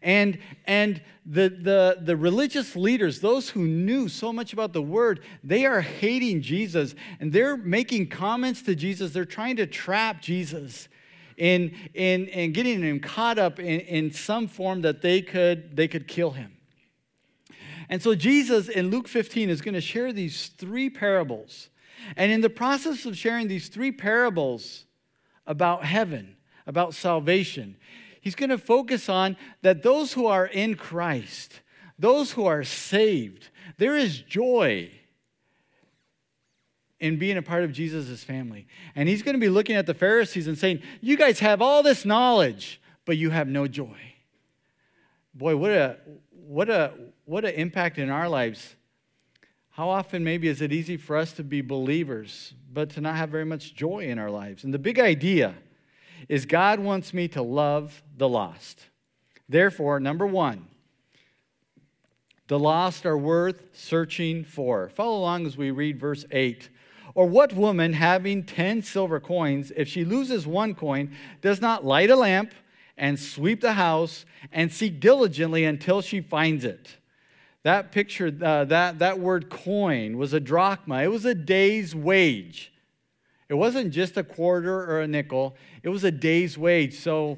And, 0.01 0.37
and 0.65 1.01
the, 1.25 1.49
the, 1.49 1.97
the 2.01 2.15
religious 2.15 2.75
leaders, 2.75 3.19
those 3.19 3.49
who 3.49 3.65
knew 3.65 4.07
so 4.07 4.31
much 4.31 4.53
about 4.53 4.73
the 4.73 4.81
word, 4.81 5.21
they 5.43 5.65
are 5.65 5.81
hating 5.81 6.41
Jesus 6.41 6.95
and 7.19 7.33
they're 7.33 7.57
making 7.57 8.09
comments 8.09 8.61
to 8.63 8.75
Jesus. 8.75 9.11
They're 9.11 9.25
trying 9.25 9.55
to 9.57 9.65
trap 9.65 10.21
Jesus 10.21 10.87
in, 11.37 11.75
in, 11.93 12.27
in 12.27 12.53
getting 12.53 12.81
him 12.81 12.99
caught 12.99 13.37
up 13.39 13.59
in, 13.59 13.81
in 13.81 14.11
some 14.11 14.47
form 14.47 14.81
that 14.81 15.01
they 15.01 15.21
could, 15.21 15.75
they 15.75 15.87
could 15.87 16.07
kill 16.07 16.31
him. 16.31 16.55
And 17.89 18.01
so 18.01 18.15
Jesus 18.15 18.69
in 18.69 18.89
Luke 18.89 19.07
15 19.07 19.49
is 19.49 19.61
going 19.61 19.75
to 19.75 19.81
share 19.81 20.11
these 20.11 20.47
three 20.47 20.89
parables. 20.89 21.69
And 22.15 22.31
in 22.31 22.41
the 22.41 22.49
process 22.49 23.05
of 23.05 23.17
sharing 23.17 23.47
these 23.47 23.67
three 23.67 23.91
parables 23.91 24.85
about 25.45 25.85
heaven, 25.85 26.35
about 26.67 26.93
salvation, 26.93 27.77
He's 28.25 28.33
going 28.33 28.49
to 28.49 28.57
focus 28.57 29.07
on 29.07 29.37
that 29.61 29.83
those 29.83 30.13
who 30.13 30.25
are 30.25 30.47
in 30.47 30.73
Christ, 30.73 31.61
those 31.99 32.31
who 32.31 32.47
are 32.47 32.63
saved, 32.63 33.49
there 33.77 33.95
is 33.95 34.17
joy 34.17 34.89
in 36.99 37.19
being 37.19 37.37
a 37.37 37.43
part 37.43 37.63
of 37.63 37.71
Jesus' 37.71 38.23
family. 38.23 38.65
And 38.95 39.07
he's 39.07 39.21
going 39.21 39.35
to 39.35 39.39
be 39.39 39.47
looking 39.47 39.75
at 39.75 39.85
the 39.85 39.93
Pharisees 39.93 40.47
and 40.47 40.57
saying, 40.57 40.81
You 41.01 41.17
guys 41.17 41.39
have 41.41 41.61
all 41.61 41.83
this 41.83 42.03
knowledge, 42.03 42.81
but 43.05 43.15
you 43.15 43.29
have 43.29 43.47
no 43.47 43.67
joy. 43.67 43.99
Boy, 45.35 45.55
what 45.55 45.69
a 45.69 45.97
what 46.31 46.67
a 46.67 46.93
what 47.25 47.45
an 47.45 47.53
impact 47.53 47.99
in 47.99 48.09
our 48.09 48.27
lives. 48.27 48.75
How 49.69 49.87
often, 49.87 50.23
maybe, 50.23 50.47
is 50.47 50.61
it 50.61 50.73
easy 50.73 50.97
for 50.97 51.15
us 51.15 51.31
to 51.33 51.43
be 51.43 51.61
believers, 51.61 52.55
but 52.73 52.89
to 52.91 53.01
not 53.01 53.17
have 53.17 53.29
very 53.29 53.45
much 53.45 53.75
joy 53.75 53.99
in 53.99 54.17
our 54.17 54.31
lives? 54.31 54.63
And 54.63 54.73
the 54.73 54.79
big 54.79 54.99
idea 54.99 55.53
is 56.29 56.45
God 56.45 56.79
wants 56.79 57.13
me 57.13 57.27
to 57.29 57.41
love 57.41 58.03
the 58.17 58.29
lost. 58.29 58.85
Therefore, 59.47 59.99
number 59.99 60.25
one, 60.25 60.67
the 62.47 62.59
lost 62.59 63.05
are 63.05 63.17
worth 63.17 63.63
searching 63.73 64.43
for. 64.43 64.89
Follow 64.89 65.17
along 65.17 65.45
as 65.45 65.57
we 65.57 65.71
read 65.71 65.99
verse 65.99 66.25
8. 66.31 66.69
Or 67.15 67.27
what 67.27 67.53
woman 67.53 67.93
having 67.93 68.43
10 68.43 68.83
silver 68.83 69.19
coins, 69.19 69.71
if 69.75 69.87
she 69.87 70.03
loses 70.03 70.45
one 70.45 70.75
coin, 70.75 71.15
does 71.41 71.61
not 71.61 71.85
light 71.85 72.09
a 72.09 72.15
lamp 72.15 72.53
and 72.97 73.19
sweep 73.19 73.61
the 73.61 73.73
house 73.73 74.25
and 74.51 74.71
seek 74.71 74.99
diligently 74.99 75.63
until 75.63 76.01
she 76.01 76.21
finds 76.21 76.65
it? 76.65 76.97
That 77.63 77.91
picture, 77.91 78.31
uh, 78.43 78.65
that, 78.65 78.99
that 78.99 79.19
word 79.19 79.49
coin 79.49 80.17
was 80.17 80.33
a 80.33 80.39
drachma, 80.39 81.03
it 81.03 81.11
was 81.11 81.25
a 81.25 81.33
day's 81.33 81.95
wage. 81.95 82.71
It 83.47 83.53
wasn't 83.53 83.91
just 83.91 84.17
a 84.17 84.23
quarter 84.23 84.79
or 84.89 85.01
a 85.01 85.07
nickel, 85.07 85.55
it 85.83 85.89
was 85.89 86.03
a 86.03 86.11
day's 86.11 86.57
wage. 86.57 86.97
So, 86.97 87.37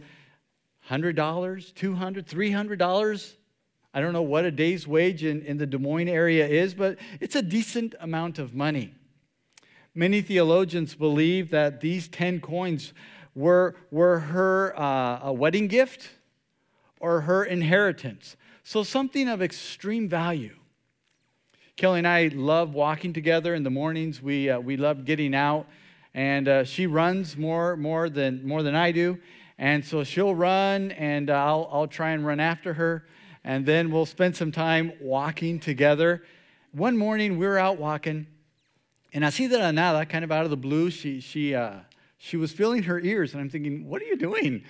$100, 0.89 1.13
$200, 1.15 1.73
$300 1.73 3.35
I 3.97 3.99
don't 3.99 4.13
know 4.13 4.21
what 4.21 4.45
a 4.45 4.51
day's 4.51 4.87
wage 4.87 5.23
in, 5.23 5.41
in 5.41 5.57
the 5.57 5.65
Des 5.65 5.79
Moines 5.79 6.07
area 6.07 6.47
is, 6.47 6.75
but 6.75 6.99
it's 7.19 7.35
a 7.35 7.41
decent 7.41 7.95
amount 7.99 8.37
of 8.37 8.53
money. 8.53 8.93
Many 9.95 10.21
theologians 10.21 10.93
believe 10.93 11.49
that 11.49 11.81
these 11.81 12.07
10 12.07 12.39
coins 12.39 12.93
were, 13.33 13.75
were 13.89 14.19
her 14.19 14.79
uh, 14.79 15.21
a 15.23 15.33
wedding 15.33 15.67
gift 15.67 16.09
or 16.99 17.21
her 17.21 17.43
inheritance. 17.43 18.37
So 18.63 18.83
something 18.83 19.27
of 19.27 19.41
extreme 19.41 20.07
value. 20.07 20.55
Kelly 21.75 21.97
and 21.97 22.07
I 22.07 22.27
love 22.27 22.75
walking 22.75 23.13
together 23.13 23.55
in 23.55 23.63
the 23.63 23.71
mornings. 23.71 24.21
We, 24.21 24.51
uh, 24.51 24.59
we 24.59 24.77
love 24.77 25.05
getting 25.05 25.33
out. 25.33 25.65
And 26.17 26.50
uh, 26.50 26.63
she 26.65 26.86
runs 26.86 27.38
more, 27.38 27.77
more, 27.77 28.09
than, 28.09 28.45
more 28.45 28.62
than 28.62 28.75
I 28.75 28.91
do. 28.91 29.19
And 29.57 29.86
so 29.86 30.03
she'll 30.03 30.36
run, 30.36 30.91
and 30.91 31.29
I'll, 31.29 31.69
I'll 31.71 31.88
try 31.88 32.12
and 32.12 32.25
run 32.25 32.41
after 32.41 32.74
her 32.74 33.05
and 33.47 33.65
then 33.65 33.89
we'll 33.91 34.05
spend 34.05 34.36
some 34.36 34.51
time 34.51 34.91
walking 35.00 35.57
together. 35.57 36.21
One 36.74 36.97
morning, 36.97 37.38
we 37.38 37.47
were 37.47 37.57
out 37.57 37.79
walking, 37.79 38.27
and 39.13 39.24
así 39.24 39.50
de 39.50 39.57
la 39.57 39.71
nada, 39.71 40.05
kind 40.05 40.25
of 40.25 40.33
out 40.33 40.43
of 40.43 40.50
the 40.50 40.57
blue, 40.57 40.91
she, 40.91 41.21
she, 41.21 41.55
uh, 41.55 41.75
she 42.17 42.36
was 42.36 42.51
feeling 42.51 42.83
her 42.83 43.00
ears, 43.00 43.31
and 43.31 43.39
I'm 43.39 43.50
thinking, 43.50 43.88
what 43.88 44.01
are 44.01 44.05
you 44.05 44.17
doing? 44.17 44.65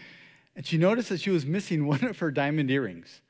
And 0.56 0.63
she 0.63 0.77
noticed 0.77 1.10
that 1.10 1.20
she 1.20 1.32
was 1.32 1.44
missing 1.44 1.88
one 1.88 2.04
of 2.04 2.20
her 2.20 2.30
diamond 2.30 2.70
earrings. 2.70 3.22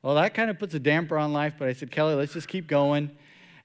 Well, 0.00 0.14
that 0.14 0.32
kind 0.32 0.48
of 0.48 0.58
puts 0.58 0.72
a 0.72 0.80
damper 0.80 1.18
on 1.18 1.34
life, 1.34 1.56
but 1.58 1.68
I 1.68 1.74
said, 1.74 1.90
Kelly, 1.90 2.14
let's 2.14 2.32
just 2.32 2.48
keep 2.48 2.66
going. 2.66 3.10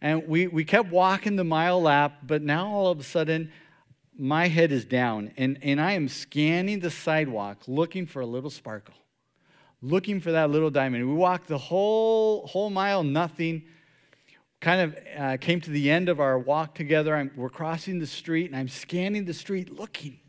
And 0.02 0.28
we, 0.28 0.48
we 0.48 0.66
kept 0.66 0.90
walking 0.90 1.38
the 1.38 1.46
mile 1.46 1.82
lap, 1.82 2.18
but 2.24 2.42
now 2.42 2.68
all 2.68 2.92
of 2.92 3.00
a 3.00 3.04
sudden, 3.04 3.50
my 4.18 4.48
head 4.48 4.72
is 4.72 4.86
down, 4.86 5.32
and, 5.38 5.58
and 5.62 5.82
I 5.82 5.94
am 5.94 6.08
scanning 6.08 6.80
the 6.80 6.92
sidewalk 6.92 7.64
looking 7.68 8.06
for 8.06 8.22
a 8.22 8.26
little 8.26 8.50
sparkle 8.50 8.96
looking 9.84 10.22
for 10.22 10.32
that 10.32 10.50
little 10.50 10.72
diamond. 10.72 11.08
We 11.08 11.14
walked 11.14 11.48
the 11.48 11.58
whole, 11.58 12.48
whole 12.48 12.70
mile, 12.70 13.04
nothing. 13.04 13.64
Kind 14.62 14.82
of 14.82 14.98
uh, 15.18 15.38
came 15.38 15.60
to 15.62 15.70
the 15.70 15.92
end 15.92 16.08
of 16.08 16.22
our 16.22 16.40
walk 16.40 16.74
together. 16.74 17.16
I'm, 17.16 17.32
we're 17.36 17.50
crossing 17.50 18.00
the 18.00 18.08
street, 18.08 18.50
and 18.50 18.56
I'm 18.56 18.70
scanning 18.70 19.26
the 19.26 19.34
street 19.34 19.78
looking 19.78 20.22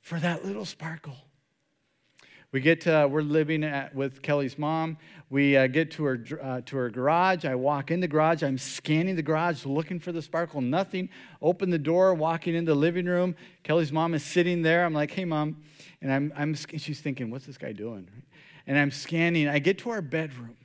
for 0.00 0.20
that 0.20 0.44
little 0.44 0.64
sparkle. 0.64 1.16
We 2.52 2.60
get 2.60 2.82
to, 2.82 3.08
we're 3.10 3.22
living 3.22 3.64
at, 3.64 3.94
with 3.94 4.22
Kelly's 4.22 4.58
mom. 4.58 4.98
We 5.30 5.56
uh, 5.56 5.66
get 5.66 5.90
to 5.92 6.04
her, 6.04 6.24
uh, 6.42 6.60
to 6.66 6.76
her 6.76 6.90
garage. 6.90 7.44
I 7.44 7.54
walk 7.54 7.90
in 7.90 8.00
the 8.00 8.08
garage. 8.08 8.42
I'm 8.42 8.58
scanning 8.58 9.16
the 9.16 9.22
garage, 9.22 9.64
looking 9.64 9.98
for 9.98 10.12
the 10.12 10.22
sparkle. 10.22 10.60
Nothing. 10.60 11.08
Open 11.40 11.70
the 11.70 11.78
door, 11.78 12.12
walking 12.14 12.54
into 12.54 12.72
the 12.72 12.78
living 12.78 13.06
room. 13.06 13.34
Kelly's 13.62 13.90
mom 13.90 14.12
is 14.12 14.22
sitting 14.22 14.62
there. 14.62 14.84
I'm 14.84 14.92
like, 14.92 15.10
hey, 15.10 15.24
mom. 15.24 15.62
And 16.02 16.12
I'm, 16.12 16.32
I'm, 16.36 16.54
she's 16.54 17.00
thinking, 17.00 17.30
what's 17.30 17.46
this 17.46 17.56
guy 17.56 17.72
doing? 17.72 18.06
and 18.66 18.78
I'm 18.78 18.90
scanning. 18.90 19.48
I 19.48 19.58
get 19.58 19.78
to 19.78 19.90
our 19.90 20.02
bedroom. 20.02 20.56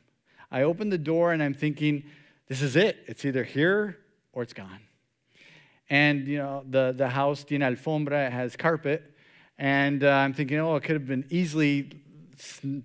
I 0.52 0.64
open 0.64 0.90
the 0.90 0.98
door 0.98 1.34
and 1.34 1.42
I'm 1.42 1.54
thinking, 1.54 2.04
this 2.48 2.62
is 2.62 2.76
it. 2.76 2.98
It's 3.08 3.26
either 3.26 3.44
here 3.44 3.98
or 4.34 4.44
it's 4.44 4.54
gone. 4.54 4.80
And, 5.90 6.28
you 6.28 6.38
know, 6.38 6.64
the, 6.70 6.94
the 6.96 7.10
house, 7.10 7.44
tiene 7.44 7.62
alfombra, 7.62 8.32
has 8.32 8.56
carpet. 8.56 9.16
And 9.58 10.04
uh, 10.04 10.10
I'm 10.10 10.34
thinking, 10.34 10.60
oh, 10.60 10.76
it 10.76 10.84
could 10.84 10.96
have 10.96 11.08
been 11.08 11.26
easily 11.30 11.92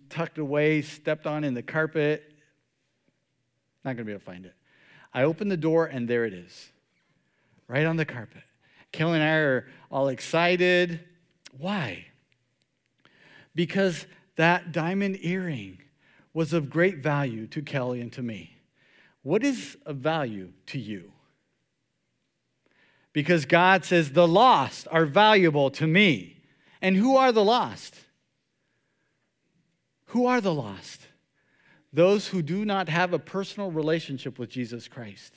tucked 0.08 0.38
away, 0.38 0.82
stepped 0.82 1.26
on 1.26 1.44
in 1.44 1.54
the 1.54 1.62
carpet. 1.62 2.22
Not 3.84 3.96
going 3.96 3.98
to 3.98 4.04
be 4.04 4.12
able 4.12 4.20
to 4.20 4.26
find 4.26 4.46
it. 4.46 4.54
I 5.12 5.24
open 5.24 5.48
the 5.48 5.56
door 5.56 5.86
and 5.86 6.08
there 6.08 6.24
it 6.24 6.32
is, 6.32 6.70
right 7.68 7.84
on 7.84 7.96
the 7.96 8.04
carpet. 8.04 8.42
Kelly 8.92 9.14
and 9.14 9.22
I 9.22 9.36
are 9.36 9.68
all 9.90 10.08
excited. 10.08 11.00
Why? 11.58 12.06
Because 13.54 14.06
that 14.36 14.72
diamond 14.72 15.18
earring 15.20 15.78
was 16.32 16.52
of 16.52 16.70
great 16.70 16.98
value 16.98 17.46
to 17.48 17.60
Kelly 17.60 18.00
and 18.00 18.12
to 18.12 18.22
me. 18.22 18.56
What 19.22 19.44
is 19.44 19.76
of 19.84 19.96
value 19.96 20.52
to 20.66 20.78
you? 20.78 21.12
Because 23.12 23.44
God 23.44 23.84
says 23.84 24.12
the 24.12 24.26
lost 24.26 24.88
are 24.90 25.04
valuable 25.04 25.70
to 25.72 25.86
me. 25.86 26.41
And 26.82 26.96
who 26.96 27.16
are 27.16 27.30
the 27.30 27.44
lost? 27.44 27.94
Who 30.06 30.26
are 30.26 30.40
the 30.40 30.52
lost? 30.52 31.06
Those 31.92 32.28
who 32.28 32.42
do 32.42 32.64
not 32.64 32.88
have 32.88 33.12
a 33.12 33.18
personal 33.18 33.70
relationship 33.70 34.38
with 34.38 34.50
Jesus 34.50 34.88
Christ. 34.88 35.32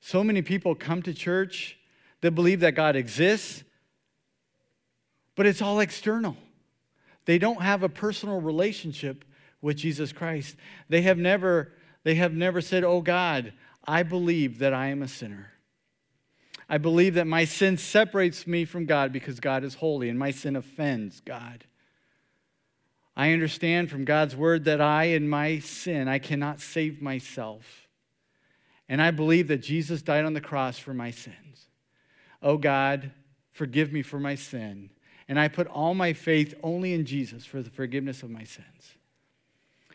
So 0.00 0.22
many 0.22 0.42
people 0.42 0.74
come 0.74 1.02
to 1.02 1.14
church 1.14 1.78
that 2.20 2.32
believe 2.32 2.60
that 2.60 2.74
God 2.74 2.94
exists, 2.94 3.64
but 5.34 5.46
it's 5.46 5.62
all 5.62 5.80
external. 5.80 6.36
They 7.24 7.38
don't 7.38 7.62
have 7.62 7.82
a 7.82 7.88
personal 7.88 8.40
relationship 8.40 9.24
with 9.62 9.76
Jesus 9.76 10.12
Christ. 10.12 10.56
They 10.88 11.02
have 11.02 11.18
never, 11.18 11.72
they 12.02 12.16
have 12.16 12.34
never 12.34 12.60
said, 12.60 12.84
Oh 12.84 13.00
God, 13.00 13.52
I 13.86 14.02
believe 14.02 14.58
that 14.58 14.74
I 14.74 14.88
am 14.88 15.02
a 15.02 15.08
sinner. 15.08 15.51
I 16.72 16.78
believe 16.78 17.14
that 17.14 17.26
my 17.26 17.44
sin 17.44 17.76
separates 17.76 18.46
me 18.46 18.64
from 18.64 18.86
God 18.86 19.12
because 19.12 19.40
God 19.40 19.62
is 19.62 19.74
holy 19.74 20.08
and 20.08 20.18
my 20.18 20.30
sin 20.30 20.56
offends 20.56 21.20
God. 21.20 21.64
I 23.14 23.32
understand 23.32 23.90
from 23.90 24.06
God's 24.06 24.34
word 24.34 24.64
that 24.64 24.80
I, 24.80 25.04
in 25.04 25.28
my 25.28 25.58
sin, 25.58 26.08
I 26.08 26.18
cannot 26.18 26.60
save 26.60 27.02
myself. 27.02 27.86
And 28.88 29.02
I 29.02 29.10
believe 29.10 29.48
that 29.48 29.58
Jesus 29.58 30.00
died 30.00 30.24
on 30.24 30.32
the 30.32 30.40
cross 30.40 30.78
for 30.78 30.94
my 30.94 31.10
sins. 31.10 31.66
Oh 32.42 32.56
God, 32.56 33.10
forgive 33.52 33.92
me 33.92 34.00
for 34.00 34.18
my 34.18 34.34
sin 34.34 34.88
and 35.28 35.38
I 35.38 35.48
put 35.48 35.66
all 35.66 35.94
my 35.94 36.14
faith 36.14 36.54
only 36.62 36.94
in 36.94 37.04
Jesus 37.04 37.44
for 37.44 37.62
the 37.62 37.70
forgiveness 37.70 38.22
of 38.22 38.30
my 38.30 38.44
sins. 38.44 38.96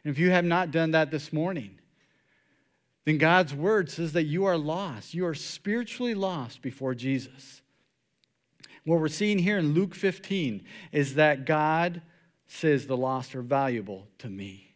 And 0.03 0.11
if 0.11 0.19
you 0.19 0.29
have 0.29 0.45
not 0.45 0.69
done 0.69 0.91
that 0.91 1.09
this 1.09 1.33
morning, 1.33 1.79
then 3.07 3.17
God's 3.17 3.55
word 3.55 3.89
says 3.89 4.11
that 4.11 4.25
you 4.25 4.43
are 4.43 4.57
lost. 4.57 5.13
You 5.13 5.25
are 5.27 5.33
spiritually 5.33 6.13
lost 6.13 6.61
before 6.61 6.93
Jesus. 6.93 7.61
What 8.83 8.99
we're 8.99 9.07
seeing 9.07 9.39
here 9.39 9.57
in 9.57 9.73
Luke 9.73 9.95
15 9.95 10.65
is 10.91 11.15
that 11.15 11.45
God 11.45 12.01
says 12.47 12.85
the 12.85 12.97
lost 12.97 13.33
are 13.33 13.41
valuable 13.41 14.09
to 14.17 14.27
me. 14.27 14.75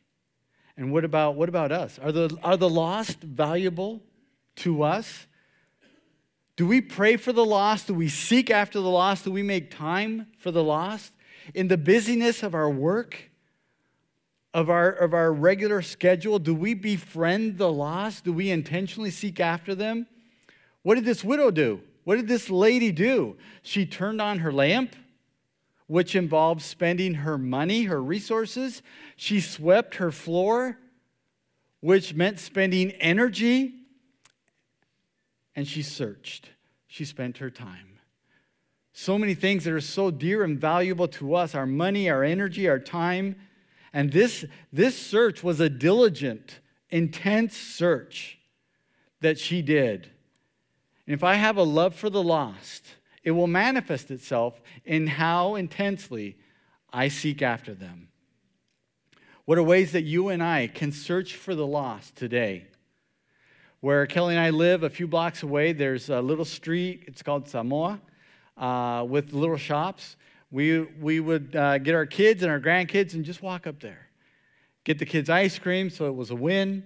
And 0.77 0.93
what 0.93 1.03
about, 1.03 1.35
what 1.35 1.49
about 1.49 1.73
us? 1.73 1.99
Are 1.99 2.13
the, 2.13 2.37
are 2.41 2.55
the 2.55 2.69
lost 2.69 3.19
valuable 3.19 4.01
to 4.57 4.83
us? 4.83 5.27
Do 6.55 6.65
we 6.65 6.79
pray 6.79 7.17
for 7.17 7.33
the 7.33 7.45
lost? 7.45 7.87
Do 7.87 7.93
we 7.93 8.07
seek 8.07 8.49
after 8.49 8.79
the 8.79 8.89
lost? 8.89 9.25
Do 9.25 9.33
we 9.33 9.43
make 9.43 9.71
time 9.71 10.27
for 10.37 10.51
the 10.51 10.63
lost? 10.63 11.11
In 11.53 11.67
the 11.67 11.77
busyness 11.77 12.43
of 12.43 12.55
our 12.55 12.69
work, 12.69 13.30
of 14.53 14.69
our, 14.69 14.89
of 14.89 15.13
our 15.13 15.31
regular 15.31 15.81
schedule, 15.81 16.39
do 16.39 16.53
we 16.53 16.73
befriend 16.73 17.57
the 17.57 17.71
lost? 17.71 18.25
Do 18.25 18.33
we 18.33 18.49
intentionally 18.49 19.11
seek 19.11 19.39
after 19.39 19.73
them? 19.73 20.07
What 20.83 20.95
did 20.95 21.05
this 21.05 21.23
widow 21.23 21.51
do? 21.51 21.81
What 22.03 22.15
did 22.15 22.27
this 22.27 22.49
lady 22.49 22.91
do? 22.91 23.37
She 23.61 23.85
turned 23.85 24.21
on 24.21 24.39
her 24.39 24.51
lamp, 24.51 24.95
which 25.87 26.15
involved 26.15 26.61
spending 26.61 27.15
her 27.15 27.37
money, 27.37 27.83
her 27.83 28.01
resources. 28.01 28.81
She 29.15 29.39
swept 29.39 29.95
her 29.95 30.11
floor, 30.11 30.77
which 31.79 32.13
meant 32.13 32.39
spending 32.39 32.91
energy 32.91 33.73
and 35.55 35.67
she 35.67 35.81
searched. 35.81 36.49
She 36.87 37.05
spent 37.05 37.37
her 37.37 37.49
time. 37.49 37.99
So 38.93 39.17
many 39.17 39.33
things 39.33 39.63
that 39.63 39.73
are 39.73 39.81
so 39.81 40.11
dear 40.11 40.43
and 40.43 40.59
valuable 40.59 41.07
to 41.09 41.35
us 41.35 41.55
our 41.55 41.65
money, 41.65 42.09
our 42.09 42.23
energy, 42.23 42.67
our 42.67 42.79
time. 42.79 43.35
And 43.93 44.11
this, 44.11 44.45
this 44.71 44.97
search 44.97 45.43
was 45.43 45.59
a 45.59 45.69
diligent, 45.69 46.59
intense 46.89 47.55
search 47.57 48.39
that 49.19 49.37
she 49.37 49.61
did. 49.61 50.09
And 51.05 51.13
if 51.13 51.23
I 51.23 51.35
have 51.35 51.57
a 51.57 51.63
love 51.63 51.95
for 51.95 52.09
the 52.09 52.23
lost, 52.23 52.85
it 53.23 53.31
will 53.31 53.47
manifest 53.47 54.11
itself 54.11 54.61
in 54.85 55.07
how 55.07 55.55
intensely 55.55 56.37
I 56.91 57.07
seek 57.07 57.41
after 57.41 57.73
them. 57.73 58.07
What 59.45 59.57
are 59.57 59.63
ways 59.63 59.91
that 59.91 60.03
you 60.03 60.29
and 60.29 60.41
I 60.41 60.67
can 60.67 60.91
search 60.91 61.35
for 61.35 61.55
the 61.55 61.67
lost 61.67 62.15
today? 62.15 62.67
Where 63.79 64.05
Kelly 64.05 64.35
and 64.35 64.43
I 64.43 64.51
live, 64.51 64.83
a 64.83 64.89
few 64.89 65.07
blocks 65.07 65.43
away, 65.43 65.73
there's 65.73 66.09
a 66.09 66.21
little 66.21 66.45
street. 66.45 67.03
It's 67.07 67.23
called 67.23 67.47
Samoa, 67.47 67.99
uh, 68.55 69.05
with 69.07 69.33
little 69.33 69.57
shops. 69.57 70.15
We, 70.51 70.81
we 70.81 71.19
would 71.19 71.55
uh, 71.55 71.77
get 71.77 71.95
our 71.95 72.05
kids 72.05 72.43
and 72.43 72.51
our 72.51 72.59
grandkids 72.59 73.13
and 73.13 73.23
just 73.23 73.41
walk 73.41 73.65
up 73.65 73.79
there. 73.79 74.09
Get 74.83 74.99
the 74.99 75.05
kids 75.05 75.29
ice 75.29 75.57
cream, 75.57 75.89
so 75.89 76.07
it 76.07 76.15
was 76.15 76.29
a 76.29 76.35
win. 76.35 76.83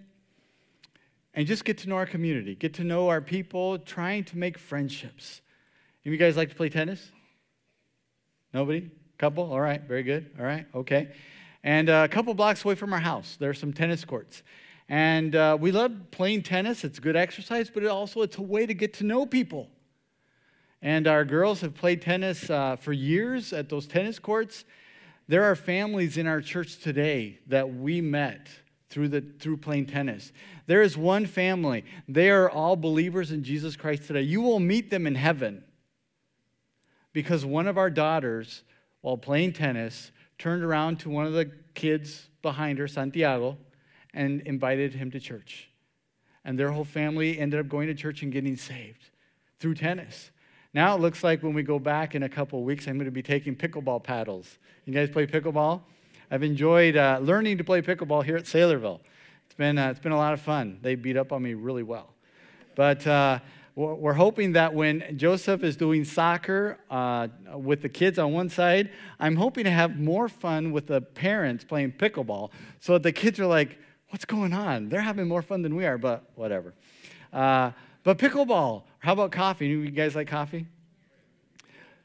And 1.33 1.47
just 1.47 1.65
get 1.65 1.79
to 1.79 1.89
know 1.89 1.95
our 1.95 2.05
community, 2.05 2.55
get 2.55 2.75
to 2.75 2.83
know 2.83 3.09
our 3.09 3.21
people, 3.21 3.79
trying 3.79 4.23
to 4.25 4.37
make 4.37 4.57
friendships. 4.57 5.41
You 6.03 6.15
guys 6.17 6.37
like 6.37 6.49
to 6.49 6.55
play 6.55 6.69
tennis? 6.69 7.11
Nobody? 8.53 8.89
Couple? 9.17 9.51
All 9.51 9.59
right, 9.59 9.81
very 9.81 10.03
good. 10.03 10.29
All 10.39 10.45
right, 10.45 10.65
okay. 10.75 11.13
And 11.63 11.89
uh, 11.89 12.03
a 12.05 12.07
couple 12.07 12.33
blocks 12.35 12.63
away 12.63 12.75
from 12.75 12.93
our 12.93 12.99
house, 12.99 13.37
there 13.39 13.49
are 13.49 13.55
some 13.55 13.73
tennis 13.73 14.05
courts. 14.05 14.43
And 14.87 15.35
uh, 15.35 15.57
we 15.59 15.71
love 15.71 15.91
playing 16.11 16.43
tennis. 16.43 16.83
It's 16.83 16.99
good 16.99 17.15
exercise, 17.15 17.71
but 17.73 17.83
it 17.83 17.87
also 17.87 18.21
it's 18.21 18.37
a 18.37 18.41
way 18.43 18.65
to 18.67 18.73
get 18.73 18.93
to 18.95 19.03
know 19.03 19.25
people. 19.25 19.69
And 20.85 21.07
our 21.07 21.25
girls 21.25 21.61
have 21.61 21.73
played 21.73 22.03
tennis 22.03 22.47
uh, 22.47 22.75
for 22.75 22.93
years 22.93 23.53
at 23.53 23.69
those 23.69 23.87
tennis 23.87 24.19
courts. 24.19 24.65
There 25.27 25.43
are 25.43 25.55
families 25.55 26.15
in 26.15 26.27
our 26.27 26.41
church 26.41 26.77
today 26.77 27.39
that 27.47 27.73
we 27.73 28.01
met 28.01 28.49
through, 28.89 29.07
the, 29.07 29.21
through 29.21 29.57
playing 29.57 29.87
tennis. 29.87 30.31
There 30.67 30.83
is 30.83 30.95
one 30.95 31.25
family. 31.25 31.85
They 32.07 32.29
are 32.29 32.51
all 32.51 32.75
believers 32.75 33.31
in 33.31 33.43
Jesus 33.43 33.75
Christ 33.75 34.03
today. 34.03 34.21
You 34.21 34.41
will 34.41 34.59
meet 34.59 34.91
them 34.91 35.07
in 35.07 35.15
heaven 35.15 35.63
because 37.13 37.43
one 37.43 37.65
of 37.65 37.79
our 37.79 37.89
daughters, 37.89 38.61
while 39.01 39.17
playing 39.17 39.53
tennis, 39.53 40.11
turned 40.37 40.63
around 40.63 40.99
to 40.99 41.09
one 41.09 41.25
of 41.25 41.33
the 41.33 41.49
kids 41.73 42.29
behind 42.43 42.77
her, 42.77 42.87
Santiago, 42.87 43.57
and 44.13 44.39
invited 44.41 44.93
him 44.93 45.09
to 45.09 45.19
church. 45.19 45.67
And 46.43 46.59
their 46.59 46.69
whole 46.69 46.85
family 46.85 47.39
ended 47.39 47.59
up 47.59 47.69
going 47.69 47.87
to 47.87 47.95
church 47.95 48.21
and 48.21 48.31
getting 48.31 48.55
saved 48.55 49.09
through 49.59 49.73
tennis. 49.73 50.29
Now 50.75 50.93
it 50.93 50.99
looks 50.99 51.23
like 51.23 51.41
when 51.41 51.53
we 51.53 51.63
go 51.63 51.79
back 51.79 52.15
in 52.15 52.23
a 52.23 52.27
couple 52.27 52.61
weeks, 52.61 52.85
I'm 52.85 52.95
going 52.95 53.05
to 53.05 53.11
be 53.11 53.23
taking 53.23 53.55
pickleball 53.55 54.03
paddles. 54.03 54.57
You 54.83 54.93
guys 54.93 55.09
play 55.09 55.25
pickleball? 55.25 55.79
I've 56.29 56.43
enjoyed 56.43 56.97
uh, 56.97 57.19
learning 57.21 57.59
to 57.59 57.63
play 57.63 57.81
pickleball 57.81 58.25
here 58.25 58.35
at 58.35 58.43
Saylorville. 58.43 58.99
It's 59.45 59.55
been, 59.55 59.77
uh, 59.77 59.91
it's 59.91 60.01
been 60.01 60.11
a 60.11 60.17
lot 60.17 60.33
of 60.33 60.41
fun. 60.41 60.79
They 60.81 60.95
beat 60.95 61.15
up 61.15 61.31
on 61.31 61.41
me 61.43 61.53
really 61.53 61.83
well. 61.83 62.09
But 62.75 63.07
uh, 63.07 63.39
we're 63.75 64.15
hoping 64.15 64.51
that 64.51 64.73
when 64.73 65.17
Joseph 65.17 65.63
is 65.63 65.77
doing 65.77 66.03
soccer 66.03 66.77
uh, 66.91 67.29
with 67.53 67.81
the 67.81 67.87
kids 67.87 68.19
on 68.19 68.33
one 68.33 68.49
side, 68.49 68.91
I'm 69.17 69.37
hoping 69.37 69.63
to 69.63 69.71
have 69.71 69.97
more 69.97 70.27
fun 70.27 70.73
with 70.73 70.87
the 70.87 70.99
parents 70.99 71.63
playing 71.63 71.93
pickleball 71.93 72.49
so 72.81 72.93
that 72.93 73.03
the 73.03 73.13
kids 73.13 73.39
are 73.39 73.47
like, 73.47 73.79
what's 74.09 74.25
going 74.25 74.51
on? 74.51 74.89
They're 74.89 74.99
having 74.99 75.29
more 75.29 75.41
fun 75.41 75.61
than 75.61 75.73
we 75.73 75.85
are, 75.85 75.97
but 75.97 76.29
whatever. 76.35 76.73
But 78.05 78.19
pickleball, 78.19 78.83
how 78.99 79.13
about 79.13 79.31
coffee? 79.31 79.65
You 79.65 79.89
guys 79.89 80.15
like 80.15 80.27
coffee? 80.27 80.67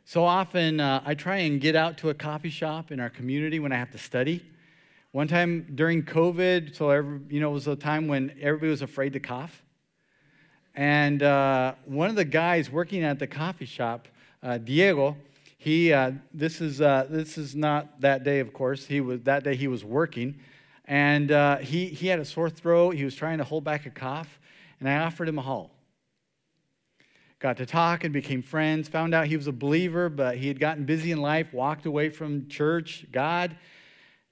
So 0.06 0.24
often 0.24 0.80
uh, 0.80 1.02
I 1.04 1.12
try 1.12 1.36
and 1.40 1.60
get 1.60 1.76
out 1.76 1.98
to 1.98 2.08
a 2.08 2.14
coffee 2.14 2.48
shop 2.48 2.90
in 2.90 3.00
our 3.00 3.10
community 3.10 3.60
when 3.60 3.70
I 3.70 3.76
have 3.76 3.90
to 3.90 3.98
study. 3.98 4.42
One 5.12 5.28
time 5.28 5.66
during 5.74 6.02
COVID, 6.02 6.74
so 6.74 6.88
every, 6.88 7.20
you 7.28 7.38
know, 7.38 7.50
it 7.50 7.52
was 7.52 7.68
a 7.68 7.76
time 7.76 8.08
when 8.08 8.34
everybody 8.40 8.70
was 8.70 8.80
afraid 8.80 9.12
to 9.12 9.20
cough. 9.20 9.62
And 10.74 11.22
uh, 11.22 11.74
one 11.84 12.08
of 12.08 12.16
the 12.16 12.24
guys 12.24 12.70
working 12.70 13.04
at 13.04 13.18
the 13.18 13.26
coffee 13.26 13.66
shop, 13.66 14.08
uh, 14.42 14.56
Diego, 14.56 15.18
he 15.58 15.92
uh, 15.92 16.12
this 16.32 16.62
is 16.62 16.80
uh, 16.80 17.08
this 17.10 17.36
is 17.36 17.54
not 17.54 18.00
that 18.00 18.24
day, 18.24 18.38
of 18.38 18.54
course. 18.54 18.86
He 18.86 19.02
was 19.02 19.20
that 19.24 19.44
day 19.44 19.54
he 19.54 19.68
was 19.68 19.84
working, 19.84 20.40
and 20.86 21.30
uh, 21.30 21.58
he 21.58 21.88
he 21.88 22.06
had 22.06 22.20
a 22.20 22.24
sore 22.24 22.48
throat. 22.48 22.94
He 22.94 23.04
was 23.04 23.14
trying 23.14 23.36
to 23.36 23.44
hold 23.44 23.64
back 23.64 23.84
a 23.84 23.90
cough, 23.90 24.40
and 24.78 24.88
I 24.88 24.96
offered 25.00 25.28
him 25.28 25.38
a 25.38 25.42
Halls. 25.42 25.72
Got 27.40 27.56
to 27.56 27.64
talk 27.64 28.04
and 28.04 28.12
became 28.12 28.42
friends. 28.42 28.86
Found 28.90 29.14
out 29.14 29.26
he 29.26 29.36
was 29.38 29.46
a 29.46 29.52
believer, 29.52 30.10
but 30.10 30.36
he 30.36 30.46
had 30.46 30.60
gotten 30.60 30.84
busy 30.84 31.10
in 31.10 31.22
life, 31.22 31.54
walked 31.54 31.86
away 31.86 32.10
from 32.10 32.48
church, 32.48 33.06
God. 33.10 33.56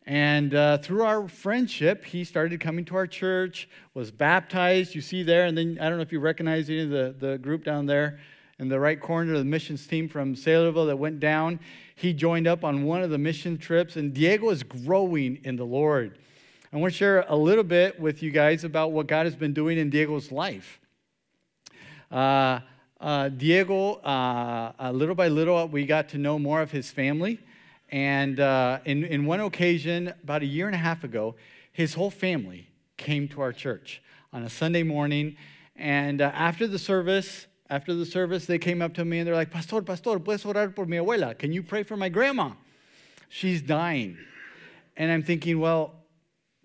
And 0.05 0.55
uh, 0.55 0.77
through 0.77 1.05
our 1.05 1.27
friendship, 1.27 2.05
he 2.05 2.23
started 2.23 2.61
coming 2.61 2.85
to 2.85 2.97
our 2.97 3.07
church, 3.07 3.67
was 3.95 4.11
baptized, 4.11 4.95
you 4.95 5.01
see 5.01 5.23
there. 5.23 5.47
And 5.47 5.57
then 5.57 5.79
I 5.81 5.89
don't 5.89 5.97
know 5.97 6.03
if 6.03 6.13
you 6.13 6.21
recognize 6.21 6.69
any 6.69 6.81
of 6.81 6.91
the, 6.91 7.15
the 7.19 7.39
group 7.39 7.65
down 7.65 7.87
there 7.87 8.21
in 8.59 8.69
the 8.69 8.79
right 8.79 9.01
corner, 9.01 9.39
the 9.39 9.45
missions 9.45 9.87
team 9.87 10.07
from 10.07 10.35
Saylorville 10.35 10.89
that 10.89 10.99
went 10.99 11.19
down. 11.19 11.61
He 11.95 12.13
joined 12.13 12.47
up 12.47 12.63
on 12.63 12.85
one 12.85 13.03
of 13.03 13.09
the 13.09 13.17
mission 13.17 13.57
trips, 13.57 13.97
and 13.97 14.13
Diego 14.13 14.51
is 14.51 14.63
growing 14.63 15.39
in 15.45 15.57
the 15.57 15.65
Lord. 15.65 16.19
I 16.75 16.77
want 16.77 16.93
to 16.93 16.99
share 16.99 17.25
a 17.27 17.37
little 17.37 17.65
bit 17.65 17.99
with 17.99 18.23
you 18.23 18.31
guys 18.31 18.65
about 18.65 18.93
what 18.93 19.07
God 19.07 19.25
has 19.25 19.35
been 19.35 19.55
doing 19.55 19.79
in 19.79 19.89
Diego's 19.89 20.31
life. 20.31 20.79
Uh, 22.11 22.61
uh, 23.01 23.29
Diego, 23.29 23.95
uh, 23.95 24.91
little 24.93 25.15
by 25.15 25.29
little, 25.29 25.69
we 25.69 25.87
got 25.87 26.09
to 26.11 26.19
know 26.19 26.39
more 26.39 26.61
of 26.61 26.71
his 26.71 26.91
family. 26.91 27.39
And 27.91 28.41
uh, 28.41 28.81
in, 28.85 29.05
in 29.05 29.25
one 29.25 29.41
occasion, 29.41 30.13
about 30.23 30.43
a 30.43 30.47
year 30.47 30.67
and 30.67 30.75
a 30.75 30.79
half 30.79 31.05
ago, 31.05 31.37
his 31.73 31.95
whole 31.95 32.11
family 32.11 32.69
came 32.97 33.29
to 33.29 33.41
our 33.41 33.53
church 33.53 34.03
on 34.33 34.43
a 34.43 34.51
Sunday 34.51 34.83
morning. 34.83 35.37
And 35.77 36.21
uh, 36.21 36.33
after 36.35 36.67
the 36.67 36.79
service, 36.79 37.47
after 37.71 37.95
the 37.95 38.05
service, 38.05 38.47
they 38.47 38.59
came 38.59 38.83
up 38.83 38.95
to 38.95 39.05
me 39.05 39.19
and 39.19 39.27
they're 39.27 39.35
like, 39.35 39.51
Pastor, 39.51 39.81
Pastor, 39.81 40.19
puedes 40.19 40.45
orar 40.45 40.75
por 40.75 40.87
mi 40.87 40.97
abuela? 40.97 41.39
Can 41.39 41.53
you 41.53 41.63
pray 41.63 41.85
for 41.85 41.97
my 41.97 42.09
grandma? 42.09 42.53
She's 43.29 43.63
dying. 43.63 44.19
And 44.97 45.13
I'm 45.13 45.23
thinking, 45.23 45.61
well, 45.61 45.95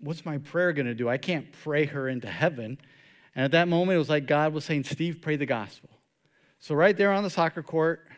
what's 0.00 0.24
my 0.26 0.38
prayer 0.38 0.72
going 0.72 0.86
to 0.86 0.94
do? 0.94 1.08
I 1.08 1.18
can't 1.18 1.46
pray 1.62 1.84
her 1.86 2.08
into 2.08 2.28
heaven. 2.28 2.78
And 3.36 3.44
at 3.44 3.52
that 3.52 3.68
moment, 3.68 3.96
it 3.96 3.98
was 3.98 4.08
like 4.08 4.26
God 4.26 4.52
was 4.52 4.64
saying, 4.64 4.84
Steve, 4.84 5.20
pray 5.22 5.36
the 5.36 5.46
gospel. 5.46 5.90
So, 6.64 6.74
right 6.74 6.96
there 6.96 7.12
on 7.12 7.22
the 7.22 7.28
soccer 7.28 7.62
court, 7.62 8.08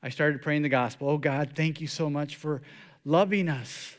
I 0.00 0.08
started 0.08 0.40
praying 0.42 0.62
the 0.62 0.68
gospel. 0.68 1.08
Oh 1.08 1.18
God, 1.18 1.54
thank 1.56 1.80
you 1.80 1.88
so 1.88 2.08
much 2.08 2.36
for 2.36 2.62
loving 3.04 3.48
us. 3.48 3.96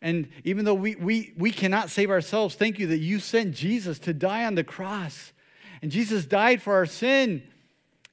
And 0.00 0.30
even 0.44 0.64
though 0.64 0.72
we, 0.72 0.94
we, 0.94 1.34
we 1.36 1.50
cannot 1.50 1.90
save 1.90 2.08
ourselves, 2.08 2.54
thank 2.54 2.78
you 2.78 2.86
that 2.86 3.00
you 3.00 3.18
sent 3.18 3.54
Jesus 3.54 3.98
to 3.98 4.14
die 4.14 4.46
on 4.46 4.54
the 4.54 4.64
cross. 4.64 5.34
And 5.82 5.92
Jesus 5.92 6.24
died 6.24 6.62
for 6.62 6.72
our 6.72 6.86
sin. 6.86 7.42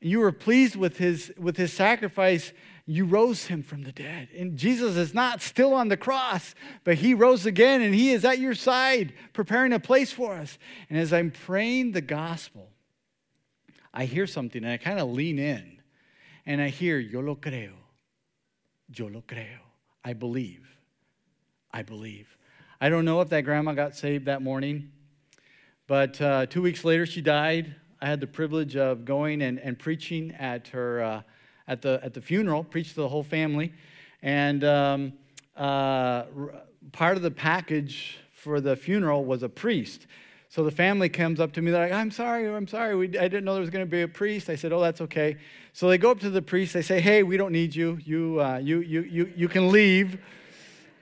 and 0.01 0.12
You 0.12 0.19
were 0.19 0.34
pleased 0.34 0.75
with 0.75 0.97
his, 0.97 1.32
with 1.38 1.56
his 1.56 1.71
sacrifice. 1.71 2.51
You 2.86 3.06
rose 3.06 3.45
him 3.45 3.63
from 3.63 3.84
the 3.84 3.93
dead. 3.93 4.27
And 4.38 4.58
Jesus 4.58 4.97
is 4.97 5.13
not 5.13 5.41
still 5.41 5.73
on 5.73 5.88
the 5.88 5.95
cross, 5.95 6.56
but 6.84 6.95
he 6.95 7.13
rose 7.13 7.45
again 7.45 7.82
and 7.82 7.95
he 7.95 8.12
is 8.12 8.25
at 8.25 8.39
your 8.39 8.53
side, 8.53 9.13
preparing 9.32 9.71
a 9.71 9.80
place 9.80 10.12
for 10.12 10.34
us. 10.34 10.58
And 10.89 10.99
as 10.99 11.13
I'm 11.13 11.32
praying 11.32 11.93
the 11.93 12.01
gospel, 12.01 12.67
I 13.97 14.05
hear 14.05 14.27
something 14.27 14.63
and 14.63 14.71
I 14.71 14.77
kind 14.77 14.99
of 14.99 15.10
lean 15.10 15.39
in 15.39 15.81
and 16.45 16.62
I 16.62 16.67
hear, 16.67 16.99
yo 16.99 17.19
lo 17.19 17.36
creo, 17.36 17.71
yo 18.93 19.07
lo 19.07 19.23
creo. 19.27 19.57
I 20.05 20.13
believe, 20.13 20.67
I 21.73 21.81
believe. 21.81 22.38
I 22.79 22.89
don't 22.89 23.05
know 23.05 23.21
if 23.21 23.29
that 23.29 23.41
grandma 23.41 23.73
got 23.73 23.95
saved 23.95 24.27
that 24.27 24.43
morning, 24.43 24.91
but 25.88 26.21
uh, 26.21 26.45
two 26.45 26.62
weeks 26.62 26.86
later 26.86 27.07
she 27.07 27.21
died. 27.21 27.73
I 27.99 28.05
had 28.05 28.19
the 28.19 28.27
privilege 28.27 28.75
of 28.75 29.03
going 29.03 29.41
and, 29.41 29.60
and 29.60 29.79
preaching 29.79 30.31
at 30.38 30.67
her 30.67 31.01
uh, 31.01 31.21
at 31.67 31.81
the 31.81 31.99
at 32.03 32.13
the 32.13 32.21
funeral, 32.21 32.63
preached 32.63 32.93
to 32.93 33.01
the 33.01 33.10
whole 33.10 33.23
family, 33.23 33.73
and 34.21 34.63
um, 34.63 35.13
uh, 35.55 36.25
part 36.91 37.17
of 37.17 37.23
the 37.23 37.31
package 37.31 38.19
for 38.31 38.62
the 38.62 38.75
funeral 38.75 39.25
was 39.25 39.41
a 39.41 39.49
priest. 39.49 40.05
So 40.57 40.63
the 40.63 40.71
family 40.71 41.07
comes 41.07 41.39
up 41.39 41.53
to 41.53 41.61
me, 41.61 41.69
they're 41.69 41.83
like, 41.83 41.91
I'm 41.91 42.09
sorry, 42.09 42.51
I'm 42.51 42.67
sorry, 42.67 42.95
we, 42.95 43.05
I 43.09 43.27
didn't 43.27 43.45
know 43.45 43.53
there 43.53 43.61
was 43.61 43.69
going 43.69 43.85
to 43.85 43.89
be 43.89 44.01
a 44.01 44.07
priest. 44.07 44.49
I 44.49 44.55
said, 44.55 44.73
Oh, 44.73 44.81
that's 44.81 45.01
okay. 45.01 45.37
So 45.71 45.87
they 45.87 45.99
go 45.99 46.09
up 46.09 46.19
to 46.21 46.31
the 46.31 46.41
priest, 46.41 46.73
they 46.73 46.81
say, 46.81 46.99
Hey, 46.99 47.21
we 47.21 47.37
don't 47.37 47.51
need 47.51 47.75
you. 47.75 47.99
You, 48.03 48.41
uh, 48.41 48.57
you, 48.57 48.79
you, 48.79 49.01
you, 49.01 49.31
you 49.35 49.47
can 49.47 49.71
leave. 49.71 50.17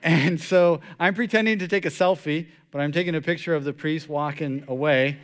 And 0.02 0.38
so 0.38 0.82
I'm 1.00 1.14
pretending 1.14 1.58
to 1.60 1.66
take 1.66 1.86
a 1.86 1.88
selfie, 1.88 2.48
but 2.70 2.80
I'm 2.80 2.92
taking 2.92 3.14
a 3.14 3.20
picture 3.22 3.54
of 3.54 3.64
the 3.64 3.72
priest 3.72 4.08
walking 4.10 4.62
away. 4.68 5.18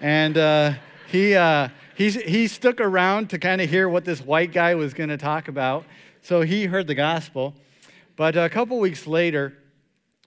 And 0.00 0.36
uh, 0.36 0.72
he, 1.06 1.34
uh, 1.34 1.68
he 1.94 2.48
stuck 2.48 2.80
around 2.80 3.30
to 3.30 3.38
kind 3.38 3.60
of 3.60 3.68
hear 3.70 3.88
what 3.88 4.04
this 4.06 4.20
white 4.20 4.50
guy 4.50 4.74
was 4.74 4.92
going 4.94 5.10
to 5.10 5.18
talk 5.18 5.46
about. 5.46 5.84
So 6.22 6.40
he 6.40 6.64
heard 6.64 6.86
the 6.86 6.96
gospel. 6.96 7.54
But 8.16 8.34
a 8.36 8.48
couple 8.48 8.80
weeks 8.80 9.06
later, 9.06 9.56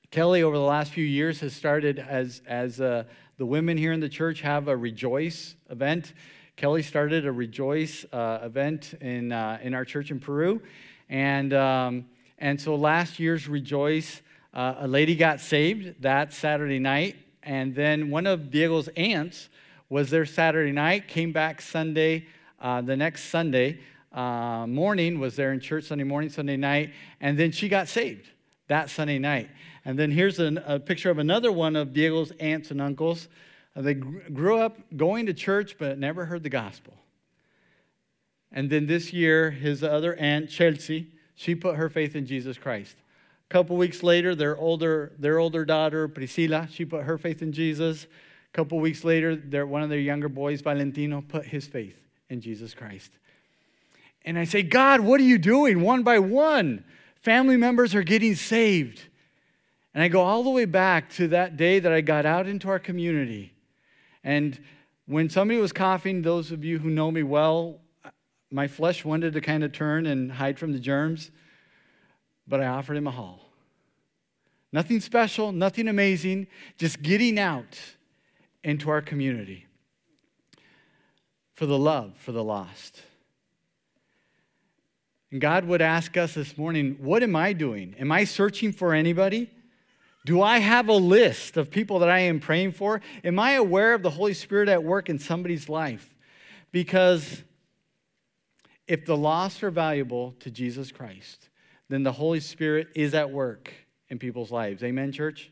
Kelly, 0.10 0.42
over 0.42 0.56
the 0.56 0.64
last 0.64 0.94
few 0.94 1.04
years, 1.04 1.42
has 1.42 1.54
started 1.54 2.00
as, 2.00 2.42
as 2.48 2.80
a, 2.80 3.06
the 3.38 3.46
women 3.46 3.78
here 3.78 3.94
in 3.94 4.00
the 4.00 4.10
church 4.10 4.42
have 4.42 4.68
a 4.68 4.76
Rejoice 4.76 5.56
event. 5.70 6.14
Kelly 6.56 6.82
started 6.82 7.28
a 7.28 7.32
Rejoice 7.32 8.04
uh, 8.12 8.40
event 8.42 8.96
in, 9.00 9.32
uh, 9.32 9.60
in 9.62 9.76
our 9.76 9.86
church 9.86 10.10
in 10.10 10.20
Peru. 10.20 10.60
And, 11.08 11.54
um, 11.54 12.06
and 12.40 12.60
so 12.60 12.76
last 12.76 13.20
year's 13.20 13.48
Rejoice, 13.48 14.24
uh, 14.56 14.76
a 14.80 14.88
lady 14.88 15.16
got 15.16 15.40
saved 15.40 16.02
that 16.02 16.34
Saturday 16.34 16.80
night. 16.80 17.16
And 17.44 17.76
then 17.76 18.10
one 18.10 18.26
of 18.26 18.50
Diego's 18.50 18.90
aunts 18.98 19.50
was 19.88 20.10
there 20.10 20.26
Saturday 20.26 20.72
night, 20.72 21.08
came 21.08 21.32
back 21.32 21.62
Sunday, 21.62 22.26
uh, 22.60 22.82
the 22.82 22.98
next 22.98 23.26
Sunday 23.26 23.80
uh, 24.12 24.66
morning, 24.68 25.20
was 25.20 25.36
there 25.36 25.54
in 25.54 25.60
church 25.60 25.84
Sunday 25.84 26.04
morning, 26.04 26.32
Sunday 26.32 26.58
night. 26.58 26.92
And 27.22 27.38
then 27.38 27.52
she 27.52 27.70
got 27.70 27.88
saved 27.88 28.32
that 28.68 28.90
Sunday 28.90 29.20
night. 29.20 29.50
And 29.88 29.98
then 29.98 30.12
here's 30.12 30.38
an, 30.38 30.58
a 30.66 30.82
picture 30.82 31.10
of 31.10 31.18
another 31.18 31.50
one 31.50 31.78
of 31.78 31.94
Diego's 31.94 32.34
aunts 32.42 32.72
and 32.72 32.82
uncles. 32.82 33.30
Uh, 33.74 33.84
they 33.84 33.94
gr- 33.94 34.20
grew 34.34 34.60
up 34.60 34.78
going 34.98 35.28
to 35.28 35.34
church 35.34 35.78
but 35.80 35.98
never 35.98 36.26
heard 36.26 36.44
the 36.44 36.50
gospel. 36.50 36.94
And 38.52 38.70
then 38.70 38.88
this 38.88 39.14
year, 39.14 39.50
his 39.50 39.86
other 39.86 40.14
aunt, 40.16 40.50
Chelsea, 40.50 41.08
she 41.36 41.56
put 41.56 41.78
her 41.78 41.88
faith 41.88 42.18
in 42.18 42.26
Jesus 42.26 42.58
Christ. 42.58 42.98
A 43.50 43.54
couple 43.54 43.78
weeks 43.78 44.04
later, 44.04 44.36
their 44.36 44.58
older, 44.58 45.14
their 45.20 45.40
older 45.40 45.64
daughter, 45.64 46.10
Priscilla, 46.10 46.68
she 46.70 46.84
put 46.84 47.06
her 47.06 47.18
faith 47.18 47.42
in 47.42 47.54
Jesus. 47.54 48.04
A 48.04 48.58
couple 48.58 48.80
weeks 48.80 49.06
later, 49.06 49.38
their, 49.38 49.66
one 49.66 49.84
of 49.84 49.90
their 49.90 50.00
younger 50.00 50.28
boys, 50.28 50.60
Valentino, 50.60 51.24
put 51.26 51.46
his 51.46 51.66
faith 51.66 51.96
in 52.30 52.42
Jesus 52.42 52.74
Christ. 52.74 53.12
And 54.26 54.38
I 54.38 54.44
say, 54.44 54.64
God, 54.64 55.00
what 55.00 55.22
are 55.22 55.24
you 55.24 55.38
doing? 55.38 55.80
One 55.80 56.04
by 56.04 56.20
one, 56.20 56.84
family 57.22 57.56
members 57.56 57.96
are 57.96 58.04
getting 58.04 58.36
saved. 58.36 59.04
And 59.98 60.04
I 60.04 60.10
go 60.10 60.22
all 60.22 60.44
the 60.44 60.52
way 60.52 60.66
back 60.66 61.10
to 61.14 61.28
that 61.30 61.58
day 61.58 61.80
that 61.80 61.92
I 61.92 62.02
got 62.02 62.28
out 62.28 62.46
into 62.46 62.70
our 62.70 62.78
community. 62.78 63.52
And 64.24 64.60
when 65.08 65.28
somebody 65.28 65.60
was 65.60 65.74
coughing, 65.74 66.22
those 66.22 66.52
of 66.52 66.64
you 66.64 66.78
who 66.78 66.92
know 66.92 67.10
me 67.10 67.24
well, 67.24 67.80
my 68.52 68.68
flesh 68.68 69.04
wanted 69.04 69.34
to 69.34 69.42
kind 69.42 69.64
of 69.64 69.72
turn 69.72 70.06
and 70.06 70.32
hide 70.32 70.60
from 70.60 70.72
the 70.72 70.80
germs 70.80 71.32
but 72.48 72.62
I 72.62 72.68
offered 72.68 72.98
him 72.98 73.08
a 73.08 73.12
Halls. 73.12 73.42
Nothing 74.72 75.00
special, 75.00 75.52
nothing 75.52 75.88
amazing, 75.88 76.48
just 76.78 77.02
getting 77.02 77.40
out 77.40 77.80
into 78.64 78.90
our 78.90 79.02
community 79.02 79.66
for 81.56 81.66
the 81.66 81.78
love 81.78 82.14
for 82.18 82.32
the 82.32 82.44
lost. 82.44 83.02
And 85.32 85.42
God 85.42 85.66
would 85.66 85.82
ask 85.82 86.16
us 86.16 86.34
this 86.34 86.58
morning, 86.58 86.98
what 87.02 87.24
am 87.24 87.36
I 87.36 87.54
doing? 87.54 87.96
Am 88.00 88.12
I 88.12 88.24
searching 88.24 88.72
for 88.72 88.94
anybody? 88.94 89.50
Do 90.28 90.42
I 90.42 90.58
have 90.58 90.90
a 90.90 90.94
list 90.94 91.56
of 91.56 91.72
people 91.72 92.00
that 92.00 92.10
I 92.10 92.20
am 92.20 92.42
praying 92.42 92.74
for? 92.74 93.00
Am 93.24 93.40
I 93.40 93.54
aware 93.54 93.94
of 93.94 94.04
the 94.04 94.10
Holy 94.10 94.34
Spirit 94.34 94.68
at 94.68 94.84
work 94.84 95.08
in 95.08 95.20
somebody's 95.20 95.70
life? 95.70 96.14
Because 96.74 97.44
if 98.90 99.06
the 99.06 99.16
lost 99.16 99.64
are 99.64 99.72
valuable 99.72 100.34
to 100.42 100.52
Jesus 100.52 100.92
Christ, 100.92 101.48
then 101.88 102.04
the 102.04 102.12
Holy 102.12 102.42
Spirit 102.42 102.90
is 102.94 103.14
at 103.14 103.32
work 103.32 103.72
in 104.10 104.20
people's 104.20 104.52
lives. 104.52 104.84
Amen, 104.84 105.14
church? 105.14 105.50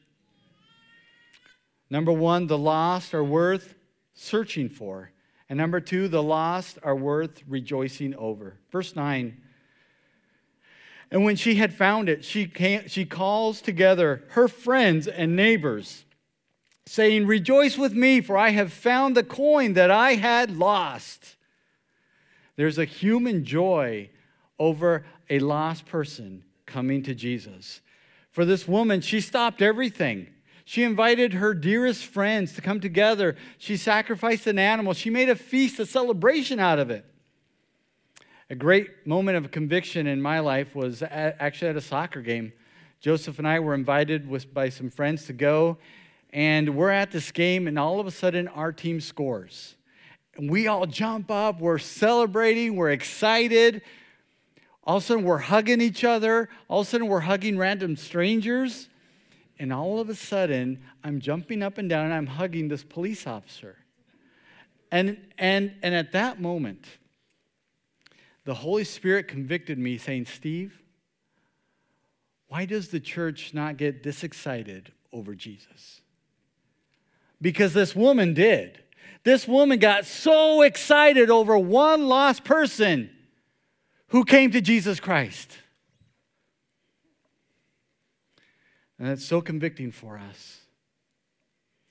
Number 1.89 2.11
one, 2.11 2.47
the 2.47 2.57
lost 2.57 3.13
are 3.13 3.23
worth 3.23 3.75
searching 4.13 4.67
for. 4.67 5.09
And 5.47 5.55
number 5.55 5.79
two, 5.79 6.09
the 6.09 6.21
lost 6.21 6.79
are 6.83 6.97
worth 6.97 7.43
rejoicing 7.47 8.13
over. 8.15 8.57
Verse 8.73 8.93
9. 8.93 9.41
And 11.11 11.23
when 11.23 11.35
she 11.35 11.55
had 11.55 11.73
found 11.73 12.09
it, 12.09 12.25
she, 12.25 12.51
she 12.87 13.05
calls 13.05 13.61
together 13.61 14.23
her 14.29 14.47
friends 14.47 15.07
and 15.07 15.35
neighbors, 15.35 16.05
saying, 16.85 17.27
Rejoice 17.27 17.77
with 17.77 17.93
me, 17.93 18.21
for 18.21 18.37
I 18.37 18.49
have 18.49 18.73
found 18.73 19.15
the 19.15 19.23
coin 19.23 19.73
that 19.73 19.91
I 19.91 20.15
had 20.15 20.57
lost. 20.57 21.35
There's 22.55 22.77
a 22.77 22.85
human 22.85 23.43
joy 23.45 24.09
over 24.57 25.05
a 25.29 25.39
lost 25.39 25.85
person 25.85 26.43
coming 26.65 27.03
to 27.03 27.13
Jesus. 27.13 27.81
For 28.31 28.45
this 28.45 28.67
woman, 28.67 29.01
she 29.01 29.21
stopped 29.21 29.61
everything. 29.61 30.27
She 30.65 30.83
invited 30.83 31.33
her 31.33 31.53
dearest 31.53 32.05
friends 32.05 32.53
to 32.53 32.61
come 32.61 32.79
together. 32.79 33.35
She 33.57 33.77
sacrificed 33.77 34.47
an 34.47 34.57
animal. 34.57 34.93
She 34.93 35.09
made 35.09 35.29
a 35.29 35.35
feast, 35.35 35.79
a 35.79 35.85
celebration 35.85 36.59
out 36.59 36.79
of 36.79 36.89
it. 36.89 37.05
A 38.51 38.55
great 38.55 39.08
moment 39.08 39.38
of 39.38 39.49
conviction 39.49 40.05
in 40.05 40.21
my 40.21 40.39
life 40.39 40.75
was 40.75 41.01
at, 41.01 41.36
actually 41.39 41.69
at 41.69 41.77
a 41.77 41.81
soccer 41.81 42.21
game. 42.21 42.53
Joseph 42.99 43.39
and 43.39 43.47
I 43.47 43.60
were 43.60 43.73
invited 43.73 44.29
with, 44.29 44.53
by 44.53 44.69
some 44.69 44.91
friends 44.91 45.25
to 45.25 45.34
go, 45.34 45.79
and 46.31 46.75
we're 46.75 46.91
at 46.91 47.10
this 47.10 47.31
game, 47.31 47.67
and 47.67 47.79
all 47.79 47.99
of 47.99 48.05
a 48.05 48.12
sudden, 48.12 48.47
our 48.49 48.71
team 48.71 49.01
scores. 49.01 49.75
And 50.36 50.47
we 50.47 50.67
all 50.67 50.86
jump 50.86 51.31
up, 51.31 51.60
we're 51.60 51.79
celebrating, 51.79 52.75
we're 52.75 52.91
excited. 52.91 53.81
All 54.84 54.97
of 54.97 55.03
a 55.03 55.05
sudden, 55.08 55.23
we're 55.23 55.39
hugging 55.39 55.81
each 55.81 56.03
other. 56.03 56.47
All 56.67 56.81
of 56.81 56.88
a 56.88 56.89
sudden, 56.91 57.08
we're 57.08 57.21
hugging 57.21 57.58
random 57.58 57.95
strangers. 57.95 58.89
And 59.58 59.73
all 59.73 59.99
of 59.99 60.10
a 60.10 60.15
sudden, 60.15 60.84
I'm 61.03 61.19
jumping 61.19 61.63
up 61.63 61.79
and 61.79 61.89
down 61.89 62.05
and 62.05 62.13
I'm 62.13 62.27
hugging 62.27 62.67
this 62.67 62.84
police 62.84 63.25
officer. 63.25 63.77
And, 64.91 65.17
and, 65.39 65.73
and 65.81 65.95
at 65.95 66.12
that 66.12 66.39
moment, 66.39 66.86
the 68.45 68.53
Holy 68.53 68.84
Spirit 68.84 69.27
convicted 69.27 69.77
me, 69.77 69.97
saying, 69.97 70.25
Steve, 70.25 70.81
why 72.47 72.65
does 72.65 72.89
the 72.89 72.99
church 72.99 73.53
not 73.53 73.77
get 73.77 74.03
this 74.03 74.23
excited 74.23 74.91
over 75.12 75.34
Jesus? 75.34 76.01
Because 77.41 77.73
this 77.73 77.95
woman 77.95 78.34
did. 78.34 78.79
This 79.23 79.47
woman 79.47 79.79
got 79.79 80.05
so 80.05 80.62
excited 80.62 81.31
over 81.31 81.58
one 81.58 82.08
lost 82.08 82.43
person 82.43 83.10
who 84.10 84.23
came 84.23 84.51
to 84.51 84.62
Jesus 84.62 84.99
Christ. 84.99 85.58
And 88.99 89.08
that's 89.08 89.25
so 89.25 89.41
convicting 89.41 89.91
for 89.91 90.17
us. 90.17 90.60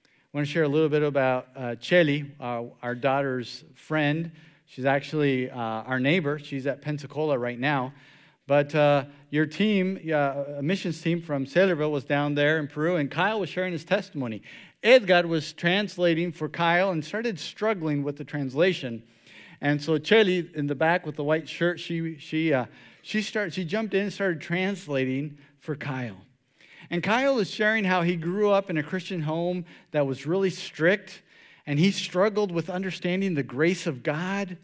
I 0.07 0.37
want 0.37 0.47
to 0.47 0.53
share 0.53 0.62
a 0.62 0.69
little 0.69 0.88
bit 0.88 1.03
about 1.03 1.49
uh, 1.57 1.75
Chelly, 1.75 2.33
uh, 2.40 2.62
our 2.81 2.95
daughter's 2.95 3.64
friend. 3.75 4.31
She's 4.66 4.85
actually 4.85 5.50
uh, 5.50 5.57
our 5.57 6.00
neighbor. 6.00 6.38
She's 6.38 6.66
at 6.66 6.83
Pensacola 6.83 7.38
right 7.38 7.59
now. 7.59 7.92
But 8.46 8.74
uh, 8.74 9.07
your 9.31 9.46
team, 9.46 9.98
uh, 10.12 10.44
a 10.59 10.62
missions 10.62 11.00
team 11.00 11.22
from 11.22 11.46
Saylorville, 11.46 11.90
was 11.90 12.05
down 12.05 12.35
there 12.35 12.59
in 12.59 12.68
Peru, 12.68 12.96
and 12.96 13.11
Kyle 13.11 13.40
was 13.40 13.48
sharing 13.48 13.72
his 13.72 13.85
testimony. 13.85 14.42
Edgar 14.83 15.27
was 15.27 15.55
translating 15.55 16.31
for 16.31 16.48
Kyle 16.48 16.90
and 16.90 17.03
started 17.03 17.40
struggling 17.40 18.03
with 18.03 18.16
the 18.16 18.24
translation. 18.24 19.03
And 19.62 19.81
so 19.81 19.96
Chelly 19.96 20.50
in 20.55 20.66
the 20.66 20.74
back 20.74 21.07
with 21.07 21.16
the 21.16 21.24
white 21.24 21.48
shirt, 21.48 21.81
she, 21.81 22.18
she, 22.18 22.53
uh, 22.53 22.66
she, 23.00 23.22
started, 23.22 23.55
she 23.55 23.64
jumped 23.64 23.94
in 23.94 24.03
and 24.03 24.12
started 24.12 24.42
translating 24.42 25.38
for 25.59 25.74
Kyle. 25.74 26.18
And 26.90 27.03
Kyle 27.03 27.38
is 27.38 27.50
sharing 27.50 27.85
how 27.85 28.03
he 28.03 28.14
grew 28.14 28.50
up 28.50 28.68
in 28.68 28.77
a 28.77 28.83
Christian 28.83 29.22
home 29.22 29.64
that 29.92 30.07
was 30.07 30.27
really 30.27 30.50
strict, 30.50 31.22
and 31.66 31.79
he 31.79 31.90
struggled 31.90 32.53
with 32.53 32.68
understanding 32.68 33.35
the 33.35 33.42
grace 33.42 33.87
of 33.87 34.03
God. 34.03 34.59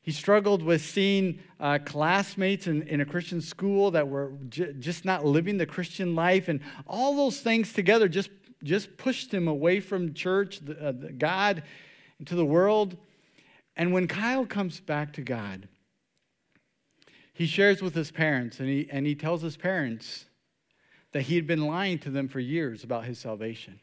He 0.00 0.10
struggled 0.10 0.62
with 0.62 0.82
seeing 0.82 1.40
uh, 1.60 1.78
classmates 1.84 2.66
in, 2.66 2.82
in 2.82 3.00
a 3.00 3.04
Christian 3.04 3.40
school 3.40 3.90
that 3.92 4.08
were 4.08 4.32
j- 4.48 4.72
just 4.78 5.04
not 5.04 5.24
living 5.24 5.58
the 5.58 5.66
Christian 5.66 6.14
life, 6.14 6.48
and 6.48 6.60
all 6.86 7.14
those 7.14 7.40
things 7.40 7.72
together 7.72 8.08
just, 8.08 8.30
just 8.64 8.96
pushed 8.96 9.32
him 9.32 9.48
away 9.48 9.80
from 9.80 10.14
church, 10.14 10.60
the, 10.60 10.88
uh, 10.88 10.92
the 10.92 11.12
God, 11.12 11.62
into 12.18 12.34
the 12.34 12.44
world. 12.44 12.96
And 13.76 13.92
when 13.92 14.08
Kyle 14.08 14.46
comes 14.46 14.80
back 14.80 15.12
to 15.14 15.22
God, 15.22 15.68
he 17.32 17.46
shares 17.46 17.80
with 17.80 17.94
his 17.94 18.10
parents 18.10 18.58
and 18.58 18.68
he, 18.68 18.88
and 18.90 19.06
he 19.06 19.14
tells 19.14 19.42
his 19.42 19.56
parents 19.56 20.24
that 21.12 21.22
he 21.22 21.36
had 21.36 21.46
been 21.46 21.66
lying 21.66 21.98
to 22.00 22.10
them 22.10 22.26
for 22.26 22.40
years 22.40 22.82
about 22.82 23.04
his 23.04 23.18
salvation. 23.18 23.78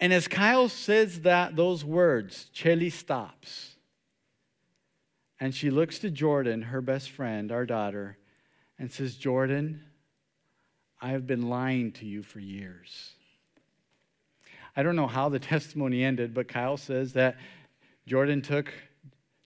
And 0.00 0.12
as 0.12 0.28
Kyle 0.28 0.68
says 0.68 1.22
that 1.22 1.56
those 1.56 1.84
words, 1.84 2.48
Chelly 2.52 2.90
stops. 2.90 3.76
And 5.40 5.54
she 5.54 5.70
looks 5.70 5.98
to 6.00 6.10
Jordan, 6.10 6.62
her 6.62 6.80
best 6.80 7.10
friend, 7.10 7.52
our 7.52 7.66
daughter, 7.66 8.18
and 8.78 8.90
says, 8.90 9.16
Jordan, 9.16 9.82
I 11.00 11.10
have 11.10 11.26
been 11.26 11.48
lying 11.48 11.92
to 11.92 12.06
you 12.06 12.22
for 12.22 12.40
years. 12.40 13.12
I 14.76 14.82
don't 14.82 14.96
know 14.96 15.06
how 15.06 15.28
the 15.28 15.38
testimony 15.38 16.04
ended, 16.04 16.34
but 16.34 16.48
Kyle 16.48 16.76
says 16.76 17.12
that 17.14 17.36
Jordan 18.06 18.42
took 18.42 18.72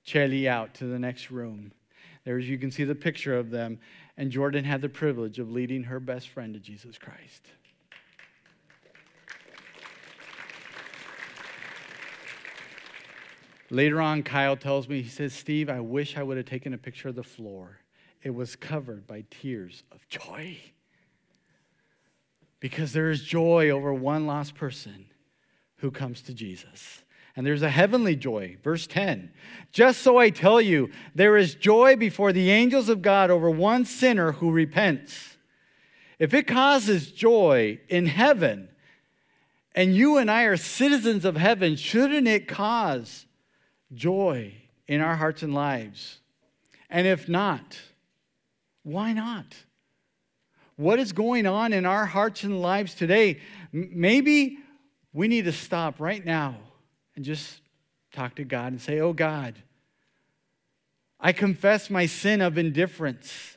Chelly 0.04 0.48
out 0.48 0.74
to 0.74 0.86
the 0.86 0.98
next 0.98 1.30
room. 1.30 1.72
There, 2.24 2.38
you 2.38 2.58
can 2.58 2.70
see 2.70 2.84
the 2.84 2.94
picture 2.94 3.36
of 3.36 3.50
them. 3.50 3.80
And 4.16 4.30
Jordan 4.30 4.64
had 4.64 4.82
the 4.82 4.88
privilege 4.88 5.38
of 5.38 5.50
leading 5.50 5.84
her 5.84 5.98
best 5.98 6.28
friend 6.28 6.54
to 6.54 6.60
Jesus 6.60 6.98
Christ. 6.98 7.46
Later 13.72 14.00
on, 14.02 14.22
Kyle 14.22 14.56
tells 14.56 14.86
me, 14.86 15.00
he 15.02 15.08
says, 15.08 15.32
Steve, 15.32 15.70
I 15.70 15.80
wish 15.80 16.16
I 16.16 16.22
would 16.22 16.36
have 16.36 16.46
taken 16.46 16.74
a 16.74 16.78
picture 16.78 17.08
of 17.08 17.14
the 17.14 17.22
floor. 17.22 17.78
It 18.22 18.34
was 18.34 18.54
covered 18.54 19.06
by 19.06 19.24
tears 19.30 19.82
of 19.90 20.06
joy. 20.08 20.58
Because 22.60 22.92
there 22.92 23.10
is 23.10 23.24
joy 23.24 23.70
over 23.70 23.92
one 23.92 24.26
lost 24.26 24.54
person 24.54 25.06
who 25.78 25.90
comes 25.90 26.20
to 26.22 26.34
Jesus 26.34 27.02
and 27.34 27.46
there's 27.46 27.62
a 27.62 27.70
heavenly 27.70 28.14
joy. 28.14 28.56
Verse 28.62 28.86
10 28.86 29.32
Just 29.72 30.02
so 30.02 30.18
I 30.18 30.30
tell 30.30 30.60
you, 30.60 30.90
there 31.14 31.36
is 31.36 31.54
joy 31.54 31.96
before 31.96 32.32
the 32.32 32.50
angels 32.50 32.88
of 32.88 33.02
God 33.02 33.30
over 33.30 33.50
one 33.50 33.84
sinner 33.84 34.32
who 34.32 34.50
repents. 34.50 35.38
If 36.18 36.34
it 36.34 36.46
causes 36.46 37.10
joy 37.10 37.80
in 37.88 38.06
heaven, 38.06 38.68
and 39.74 39.96
you 39.96 40.18
and 40.18 40.30
I 40.30 40.42
are 40.42 40.56
citizens 40.56 41.24
of 41.24 41.36
heaven, 41.36 41.76
shouldn't 41.76 42.28
it 42.28 42.46
cause 42.46 43.26
joy 43.94 44.54
in 44.86 45.00
our 45.00 45.16
hearts 45.16 45.42
and 45.42 45.54
lives? 45.54 46.18
And 46.90 47.06
if 47.06 47.28
not, 47.28 47.80
why 48.82 49.12
not? 49.12 49.54
what 50.76 50.98
is 50.98 51.12
going 51.12 51.46
on 51.46 51.72
in 51.72 51.86
our 51.86 52.06
hearts 52.06 52.44
and 52.44 52.60
lives 52.60 52.94
today. 52.94 53.40
Maybe 53.72 54.58
we 55.12 55.28
need 55.28 55.44
to 55.44 55.52
stop 55.52 56.00
right 56.00 56.24
now 56.24 56.56
and 57.14 57.24
just 57.24 57.60
talk 58.12 58.34
to 58.36 58.44
God 58.44 58.72
and 58.72 58.80
say, 58.80 59.00
Oh 59.00 59.12
God, 59.12 59.54
I 61.20 61.32
confess 61.32 61.90
my 61.90 62.06
sin 62.06 62.40
of 62.40 62.58
indifference. 62.58 63.56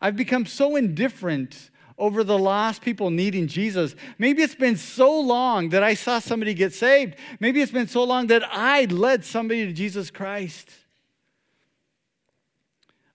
I've 0.00 0.16
become 0.16 0.44
so 0.44 0.76
indifferent 0.76 1.70
over 1.98 2.22
the 2.22 2.38
lost 2.38 2.82
people 2.82 3.10
needing 3.10 3.46
Jesus. 3.46 3.94
Maybe 4.18 4.42
it's 4.42 4.54
been 4.54 4.76
so 4.76 5.18
long 5.18 5.70
that 5.70 5.82
I 5.82 5.94
saw 5.94 6.18
somebody 6.18 6.52
get 6.54 6.74
saved. 6.74 7.16
Maybe 7.40 7.62
it's 7.62 7.72
been 7.72 7.88
so 7.88 8.04
long 8.04 8.26
that 8.26 8.42
I 8.50 8.84
led 8.84 9.24
somebody 9.24 9.66
to 9.66 9.72
Jesus 9.72 10.10
Christ. 10.10 10.70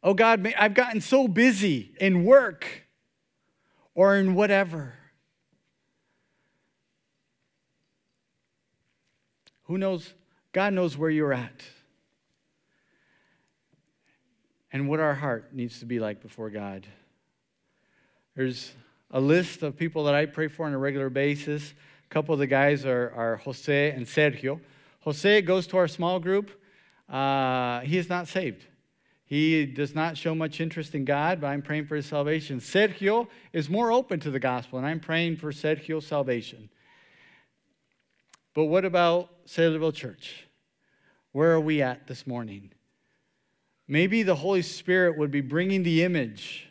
Oh 0.03 0.13
God, 0.13 0.51
I've 0.57 0.73
gotten 0.73 0.99
so 0.99 1.27
busy 1.27 1.93
in 1.99 2.25
work 2.25 2.87
or 3.93 4.15
in 4.15 4.33
whatever. 4.33 4.95
Who 9.63 9.77
knows? 9.77 10.13
God 10.53 10.73
knows 10.73 10.97
where 10.97 11.09
you're 11.09 11.33
at 11.33 11.63
and 14.73 14.89
what 14.89 14.99
our 14.99 15.13
heart 15.13 15.53
needs 15.53 15.79
to 15.79 15.85
be 15.85 15.99
like 15.99 16.21
before 16.21 16.49
God. 16.49 16.87
There's 18.41 18.73
a 19.11 19.21
list 19.21 19.61
of 19.61 19.77
people 19.77 20.05
that 20.05 20.15
I 20.15 20.25
pray 20.25 20.47
for 20.47 20.65
on 20.65 20.73
a 20.73 20.77
regular 20.79 21.11
basis. 21.11 21.75
A 22.05 22.09
couple 22.11 22.33
of 22.33 22.39
the 22.39 22.47
guys 22.47 22.87
are, 22.87 23.13
are 23.15 23.35
Jose 23.35 23.91
and 23.91 24.03
Sergio. 24.07 24.59
Jose 25.01 25.43
goes 25.43 25.67
to 25.67 25.77
our 25.77 25.87
small 25.87 26.19
group. 26.19 26.49
Uh, 27.07 27.81
he 27.81 27.99
is 27.99 28.09
not 28.09 28.27
saved. 28.27 28.65
He 29.25 29.67
does 29.67 29.93
not 29.93 30.17
show 30.17 30.33
much 30.33 30.59
interest 30.59 30.95
in 30.95 31.05
God, 31.05 31.39
but 31.39 31.49
I'm 31.49 31.61
praying 31.61 31.85
for 31.85 31.95
his 31.95 32.07
salvation. 32.07 32.59
Sergio 32.59 33.27
is 33.53 33.69
more 33.69 33.91
open 33.91 34.19
to 34.21 34.31
the 34.31 34.39
gospel, 34.39 34.79
and 34.79 34.87
I'm 34.87 34.99
praying 34.99 35.35
for 35.35 35.51
Sergio's 35.51 36.07
salvation. 36.07 36.71
But 38.55 38.65
what 38.65 38.85
about 38.85 39.45
Saylorville 39.45 39.93
Church? 39.93 40.47
Where 41.31 41.51
are 41.51 41.61
we 41.61 41.83
at 41.83 42.07
this 42.07 42.25
morning? 42.25 42.71
Maybe 43.87 44.23
the 44.23 44.33
Holy 44.33 44.63
Spirit 44.63 45.15
would 45.19 45.29
be 45.29 45.41
bringing 45.41 45.83
the 45.83 46.01
image 46.01 46.69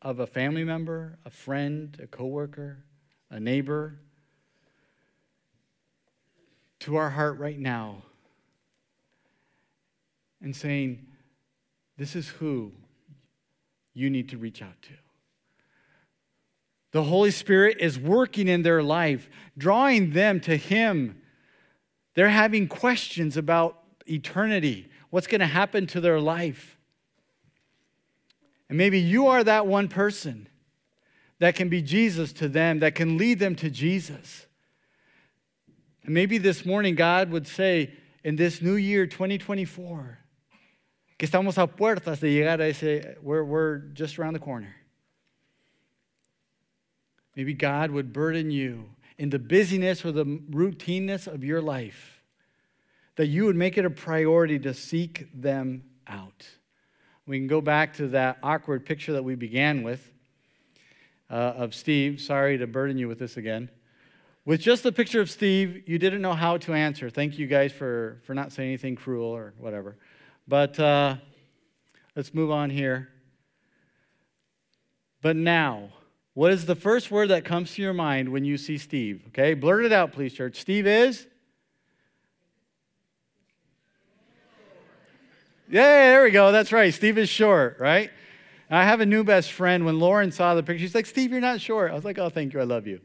of 0.00 0.20
a 0.20 0.26
family 0.26 0.64
member, 0.64 1.18
a 1.24 1.30
friend, 1.30 1.98
a 2.02 2.06
coworker, 2.06 2.84
a 3.30 3.40
neighbor 3.40 3.98
to 6.80 6.96
our 6.96 7.10
heart 7.10 7.38
right 7.38 7.58
now 7.58 8.02
and 10.40 10.54
saying, 10.54 11.06
This 11.96 12.14
is 12.14 12.28
who 12.28 12.72
you 13.92 14.08
need 14.08 14.28
to 14.28 14.38
reach 14.38 14.62
out 14.62 14.80
to. 14.82 14.92
The 16.92 17.02
Holy 17.02 17.30
Spirit 17.30 17.78
is 17.80 17.98
working 17.98 18.48
in 18.48 18.62
their 18.62 18.82
life, 18.82 19.28
drawing 19.58 20.12
them 20.12 20.40
to 20.40 20.56
Him. 20.56 21.20
They're 22.14 22.30
having 22.30 22.68
questions 22.68 23.36
about 23.36 23.82
eternity, 24.06 24.88
what's 25.10 25.26
going 25.26 25.40
to 25.40 25.46
happen 25.46 25.86
to 25.88 26.00
their 26.00 26.20
life. 26.20 26.77
And 28.68 28.76
maybe 28.76 29.00
you 29.00 29.28
are 29.28 29.42
that 29.44 29.66
one 29.66 29.88
person 29.88 30.48
that 31.38 31.54
can 31.54 31.68
be 31.68 31.80
Jesus 31.82 32.32
to 32.34 32.48
them, 32.48 32.80
that 32.80 32.94
can 32.94 33.16
lead 33.16 33.38
them 33.38 33.54
to 33.56 33.70
Jesus. 33.70 34.46
And 36.04 36.14
maybe 36.14 36.38
this 36.38 36.66
morning 36.66 36.94
God 36.94 37.30
would 37.30 37.46
say, 37.46 37.92
in 38.24 38.36
this 38.36 38.60
new 38.60 38.74
year 38.74 39.06
2024, 39.06 40.18
que 41.16 41.28
estamos 41.28 41.56
a 41.62 41.66
puertas 41.66 42.20
de 42.20 42.28
llegar 42.28 42.60
a 42.60 42.68
ese, 42.68 43.16
we're, 43.22 43.44
we're 43.44 43.78
just 43.78 44.18
around 44.18 44.34
the 44.34 44.38
corner. 44.38 44.74
Maybe 47.36 47.54
God 47.54 47.90
would 47.92 48.12
burden 48.12 48.50
you 48.50 48.90
in 49.16 49.30
the 49.30 49.38
busyness 49.38 50.04
or 50.04 50.12
the 50.12 50.24
routineness 50.24 51.26
of 51.26 51.44
your 51.44 51.60
life, 51.60 52.22
that 53.16 53.26
you 53.26 53.44
would 53.44 53.56
make 53.56 53.78
it 53.78 53.84
a 53.84 53.90
priority 53.90 54.58
to 54.60 54.74
seek 54.74 55.28
them 55.32 55.84
out. 56.06 56.48
We 57.28 57.38
can 57.38 57.46
go 57.46 57.60
back 57.60 57.92
to 57.96 58.08
that 58.08 58.38
awkward 58.42 58.86
picture 58.86 59.12
that 59.12 59.22
we 59.22 59.34
began 59.34 59.82
with 59.82 60.10
uh, 61.30 61.34
of 61.34 61.74
Steve. 61.74 62.22
Sorry 62.22 62.56
to 62.56 62.66
burden 62.66 62.96
you 62.96 63.06
with 63.06 63.18
this 63.18 63.36
again. 63.36 63.68
With 64.46 64.62
just 64.62 64.82
the 64.82 64.92
picture 64.92 65.20
of 65.20 65.30
Steve, 65.30 65.82
you 65.86 65.98
didn't 65.98 66.22
know 66.22 66.32
how 66.32 66.56
to 66.56 66.72
answer. 66.72 67.10
Thank 67.10 67.38
you 67.38 67.46
guys 67.46 67.70
for, 67.70 68.22
for 68.24 68.32
not 68.32 68.50
saying 68.50 68.70
anything 68.70 68.96
cruel 68.96 69.28
or 69.28 69.52
whatever. 69.58 69.98
But 70.48 70.80
uh, 70.80 71.16
let's 72.16 72.32
move 72.32 72.50
on 72.50 72.70
here. 72.70 73.10
But 75.20 75.36
now, 75.36 75.90
what 76.32 76.50
is 76.50 76.64
the 76.64 76.76
first 76.76 77.10
word 77.10 77.28
that 77.28 77.44
comes 77.44 77.74
to 77.74 77.82
your 77.82 77.92
mind 77.92 78.30
when 78.30 78.46
you 78.46 78.56
see 78.56 78.78
Steve? 78.78 79.24
Okay, 79.28 79.52
blurt 79.52 79.84
it 79.84 79.92
out, 79.92 80.12
please, 80.12 80.32
church. 80.32 80.58
Steve 80.58 80.86
is? 80.86 81.26
Yeah, 85.70 85.82
there 85.82 86.22
we 86.24 86.30
go. 86.30 86.50
That's 86.50 86.72
right. 86.72 86.92
Steve 86.94 87.18
is 87.18 87.28
short, 87.28 87.78
right? 87.78 88.10
I 88.70 88.84
have 88.84 89.00
a 89.00 89.06
new 89.06 89.22
best 89.22 89.52
friend. 89.52 89.84
When 89.84 89.98
Lauren 89.98 90.32
saw 90.32 90.54
the 90.54 90.62
picture, 90.62 90.80
she's 90.80 90.94
like, 90.94 91.06
Steve, 91.06 91.30
you're 91.30 91.40
not 91.40 91.60
short. 91.60 91.90
I 91.90 91.94
was 91.94 92.04
like, 92.04 92.18
oh, 92.18 92.30
thank 92.30 92.54
you. 92.54 92.60
I 92.60 92.64
love 92.64 92.86
you. 92.86 93.00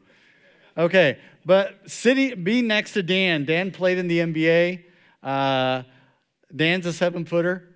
Okay, 0.76 1.18
but 1.44 1.78
sitting, 1.86 2.42
being 2.42 2.66
next 2.66 2.94
to 2.94 3.02
Dan, 3.02 3.44
Dan 3.44 3.70
played 3.70 3.98
in 3.98 4.08
the 4.08 4.18
NBA. 4.18 4.84
Uh, 5.22 5.82
Dan's 6.54 6.86
a 6.86 6.92
seven 6.92 7.24
footer. 7.24 7.68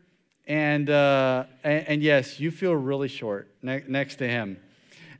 And, 0.47 0.89
uh, 0.89 1.45
and, 1.63 1.89
and, 1.89 2.03
yes, 2.03 2.41
you 2.41 2.51
feel 2.51 2.75
really 2.75 3.09
short 3.09 3.55
ne- 3.63 3.85
next 3.87 4.17
to 4.17 4.27
him. 4.27 4.57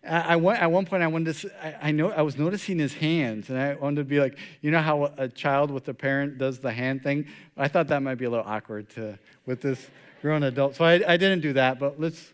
I, 0.09 0.37
went, 0.37 0.61
at 0.61 0.71
one 0.71 0.85
point, 0.87 1.03
I 1.03 1.07
wanted 1.07 1.35
to. 1.37 1.67
I, 1.67 1.89
I, 1.89 1.91
know 1.91 2.11
I 2.11 2.23
was 2.23 2.37
noticing 2.37 2.79
his 2.79 2.95
hands, 2.95 3.51
and 3.51 3.59
I 3.59 3.75
wanted 3.75 3.97
to 3.97 4.05
be 4.05 4.21
like, 4.21 4.39
you 4.61 4.71
know 4.71 4.81
how 4.81 5.13
a 5.17 5.29
child 5.29 5.71
with 5.71 5.89
a 5.89 5.95
parent 5.95 6.39
does 6.39 6.59
the 6.59 6.73
hand 6.73 7.03
thing. 7.03 7.27
I 7.57 7.69
thought 7.69 7.89
that 7.89 8.03
might 8.03 8.17
be 8.17 8.25
a 8.25 8.31
little 8.31 8.47
awkward 8.47 8.89
to 8.91 9.19
with 9.47 9.61
this 9.61 9.89
grown 10.23 10.43
adult, 10.43 10.77
so 10.77 10.85
I, 10.85 10.95
I 10.95 11.17
didn't 11.17 11.41
do 11.41 11.53
that. 11.55 11.79
But 11.79 12.01
let's 12.01 12.33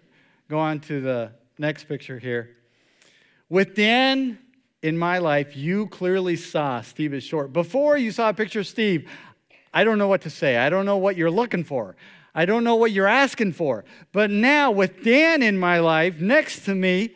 go 0.48 0.58
on 0.58 0.80
to 0.80 1.00
the 1.00 1.32
next 1.58 1.84
picture 1.84 2.18
here. 2.18 2.56
With 3.48 3.74
Dan 3.74 4.38
in 4.82 4.96
my 4.96 5.18
life, 5.18 5.56
you 5.56 5.87
clearly 5.88 6.37
saw 6.37 6.80
Steve 6.80 7.14
is 7.14 7.24
short. 7.24 7.52
Before 7.52 7.96
you 7.96 8.10
saw 8.10 8.28
a 8.28 8.34
picture 8.34 8.60
of 8.60 8.66
Steve, 8.66 9.08
I 9.72 9.84
don't 9.84 9.98
know 9.98 10.08
what 10.08 10.22
to 10.22 10.30
say. 10.30 10.56
I 10.56 10.70
don't 10.70 10.87
know 10.87 10.98
what 10.98 11.16
you're 11.16 11.30
looking 11.30 11.64
for. 11.64 11.96
I 12.34 12.46
don't 12.46 12.64
know 12.64 12.76
what 12.76 12.92
you're 12.92 13.06
asking 13.06 13.52
for. 13.52 13.84
But 14.12 14.30
now, 14.30 14.70
with 14.70 15.04
Dan 15.04 15.42
in 15.42 15.58
my 15.58 15.78
life 15.78 16.20
next 16.20 16.64
to 16.64 16.74
me, 16.74 17.14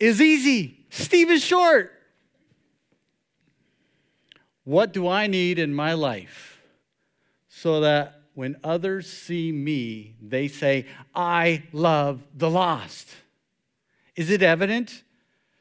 is 0.00 0.20
easy. 0.20 0.86
Steve 0.88 1.30
is 1.30 1.44
short. 1.44 1.92
What 4.64 4.92
do 4.92 5.06
I 5.06 5.26
need 5.26 5.58
in 5.58 5.74
my 5.74 5.92
life 5.92 6.60
so 7.48 7.80
that 7.80 8.22
when 8.34 8.56
others 8.64 9.10
see 9.10 9.52
me, 9.52 10.14
they 10.22 10.48
say, 10.48 10.86
I 11.14 11.64
love 11.72 12.22
the 12.34 12.48
lost? 12.48 13.08
Is 14.16 14.30
it 14.30 14.42
evident 14.42 15.02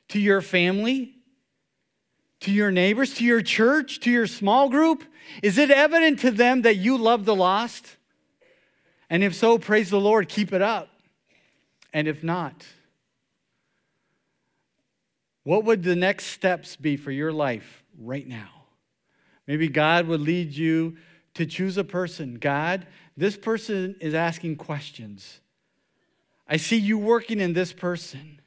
to 0.09 0.19
your 0.19 0.41
family, 0.41 1.15
to 2.41 2.51
your 2.51 2.71
neighbors, 2.71 3.13
to 3.15 3.25
your 3.25 3.41
church, 3.41 3.99
to 4.01 4.11
your 4.11 4.27
small 4.27 4.69
group? 4.69 5.03
Is 5.43 5.57
it 5.57 5.71
evident 5.71 6.19
to 6.19 6.31
them 6.31 6.61
that 6.61 6.77
you 6.77 6.97
love 6.97 7.25
the 7.25 7.35
lost? 7.35 7.97
And 9.09 9.23
if 9.23 9.35
so, 9.35 9.57
praise 9.57 9.89
the 9.89 9.99
Lord, 9.99 10.29
keep 10.29 10.53
it 10.53 10.61
up. 10.61 10.89
And 11.91 12.07
if 12.07 12.23
not, 12.23 12.65
what 15.43 15.63
would 15.63 15.83
the 15.83 15.95
next 15.95 16.27
steps 16.27 16.75
be 16.75 16.97
for 16.97 17.11
your 17.11 17.31
life 17.31 17.83
right 17.97 18.27
now? 18.27 18.49
Maybe 19.47 19.67
God 19.67 20.07
would 20.07 20.21
lead 20.21 20.51
you 20.51 20.97
to 21.33 21.45
choose 21.45 21.77
a 21.77 21.83
person. 21.83 22.35
God, 22.35 22.85
this 23.17 23.35
person 23.35 23.95
is 23.99 24.13
asking 24.13 24.57
questions. 24.57 25.39
I 26.47 26.57
see 26.57 26.77
you 26.77 26.97
working 26.97 27.39
in 27.39 27.53
this 27.53 27.73
person. 27.73 28.41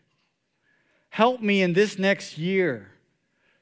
Help 1.11 1.40
me 1.40 1.62
in 1.62 1.72
this 1.72 1.98
next 1.98 2.38
year 2.38 2.90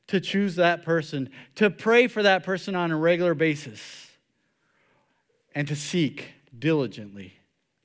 to 0.07 0.21
choose 0.21 0.57
that 0.57 0.85
person, 0.85 1.31
to 1.55 1.71
pray 1.71 2.09
for 2.09 2.23
that 2.23 2.43
person 2.43 2.75
on 2.75 2.91
a 2.91 2.97
regular 2.97 3.35
basis, 3.35 4.11
and 5.55 5.69
to 5.69 5.77
seek 5.77 6.33
diligently 6.59 7.35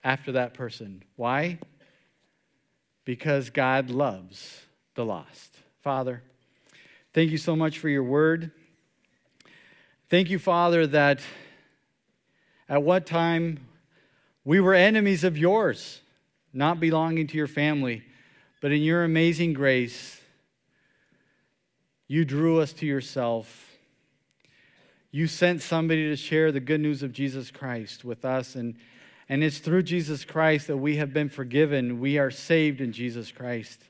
after 0.03 0.31
that 0.31 0.53
person. 0.53 1.03
Why? 1.15 1.59
Because 3.05 3.49
God 3.49 3.89
loves 3.89 4.61
the 4.95 5.05
lost. 5.05 5.57
Father, 5.81 6.23
thank 7.13 7.31
you 7.31 7.37
so 7.37 7.55
much 7.55 7.79
for 7.79 7.89
your 7.89 8.03
word. 8.03 8.51
Thank 10.09 10.29
you, 10.29 10.39
Father, 10.39 10.87
that 10.87 11.19
at 12.67 12.81
what 12.81 13.05
time 13.05 13.59
we 14.43 14.59
were 14.59 14.73
enemies 14.73 15.23
of 15.23 15.37
yours, 15.37 16.01
not 16.53 16.79
belonging 16.79 17.27
to 17.27 17.37
your 17.37 17.47
family, 17.47 18.03
but 18.61 18.71
in 18.71 18.81
your 18.81 19.03
amazing 19.03 19.53
grace, 19.53 20.21
you 22.07 22.23
drew 22.23 22.59
us 22.59 22.71
to 22.73 22.85
yourself. 22.85 23.71
You 25.11 25.27
sent 25.27 25.61
somebody 25.61 26.09
to 26.09 26.15
share 26.15 26.51
the 26.51 26.59
good 26.59 26.81
news 26.81 27.03
of 27.03 27.11
Jesus 27.11 27.51
Christ 27.51 28.05
with 28.05 28.23
us. 28.23 28.55
And, 28.55 28.75
and 29.27 29.43
it's 29.43 29.59
through 29.59 29.83
Jesus 29.83 30.23
Christ 30.23 30.67
that 30.67 30.77
we 30.77 30.97
have 30.97 31.13
been 31.13 31.29
forgiven. 31.29 31.99
We 31.99 32.17
are 32.17 32.31
saved 32.31 32.81
in 32.81 32.91
Jesus 32.91 33.31
Christ. 33.31 33.81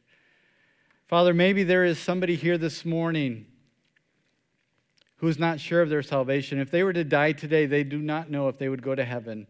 Father, 1.07 1.35
maybe 1.35 1.63
there 1.63 1.85
is 1.85 1.99
somebody 1.99 2.35
here 2.35 2.57
this 2.57 2.83
morning 2.83 3.45
who's 5.17 5.37
not 5.37 5.59
sure 5.59 5.81
of 5.81 5.89
their 5.89 6.01
salvation. 6.01 6.59
If 6.59 6.71
they 6.71 6.83
were 6.83 6.93
to 6.93 7.03
die 7.03 7.31
today, 7.31 7.67
they 7.67 7.83
do 7.83 7.99
not 7.99 8.31
know 8.31 8.47
if 8.47 8.57
they 8.57 8.69
would 8.69 8.81
go 8.81 8.95
to 8.95 9.05
heaven. 9.05 9.45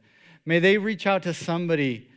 May 0.46 0.60
they 0.60 0.78
reach 0.78 1.08
out 1.08 1.24
to 1.24 1.34
somebody 1.34 2.10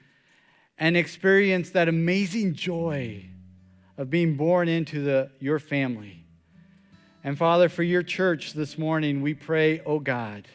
and 0.77 0.97
experience 0.97 1.71
that 1.71 1.89
amazing 1.89 2.55
joy 2.55 3.27
of 3.97 4.11
being 4.11 4.37
born 4.37 4.69
into 4.69 5.03
the, 5.03 5.31
your 5.39 5.59
family. 5.59 6.25
And 7.23 7.39
Father, 7.39 7.69
for 7.69 7.83
your 7.83 8.03
church 8.03 8.55
this 8.55 8.77
morning, 8.77 9.23
we 9.23 9.35
pray, 9.35 9.81
oh 9.87 10.01
God, 10.01 10.49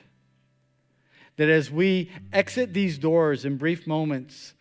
that 1.38 1.50
as 1.50 1.72
we 1.72 2.12
exit 2.32 2.74
these 2.74 2.98
doors 2.98 3.46
in 3.46 3.58
brief 3.58 3.88
moments, 3.88 4.54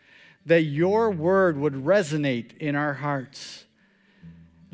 that 0.47 0.63
your 0.63 1.11
word 1.11 1.59
would 1.59 1.75
resonate 1.75 2.57
in 2.59 2.77
our 2.77 2.95
hearts. 2.95 3.67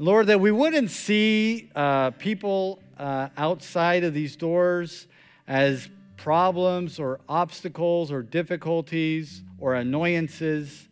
Lord, 0.01 0.29
that 0.29 0.41
we 0.41 0.53
wouldn't 0.53 0.91
see 0.91 1.71
uh, 1.75 2.13
people 2.13 2.81
uh, 2.97 3.31
outside 3.37 4.05
of 4.05 4.15
these 4.15 4.37
doors 4.37 5.09
as 5.49 5.89
problems 6.17 7.01
or 7.01 7.19
obstacles 7.29 8.13
or 8.13 8.23
difficulties 8.23 9.43
or 9.59 9.75
annoyances, 9.75 10.89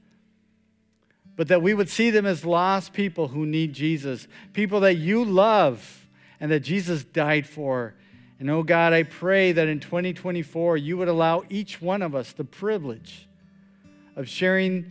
but 1.37 1.47
that 1.49 1.63
we 1.63 1.73
would 1.73 1.89
see 1.89 2.11
them 2.11 2.27
as 2.27 2.45
lost 2.45 2.93
people 2.93 3.29
who 3.29 3.47
need 3.47 3.73
Jesus, 3.73 4.27
people 4.53 4.81
that 4.81 4.95
you 4.95 5.25
love 5.25 6.09
and 6.41 6.51
that 6.51 6.61
Jesus 6.61 7.05
died 7.05 7.47
for. 7.47 7.95
And 8.41 8.51
oh 8.51 8.65
God, 8.65 8.93
I 8.93 9.05
pray 9.05 9.53
that 9.53 9.69
in 9.69 9.79
2024 9.79 10.79
you 10.79 10.97
would 10.97 11.09
allow 11.09 11.45
each 11.49 11.81
one 11.81 12.03
of 12.03 12.17
us 12.17 12.33
the 12.33 12.45
privilege 12.45 13.29
of 14.17 14.29
sharing 14.29 14.91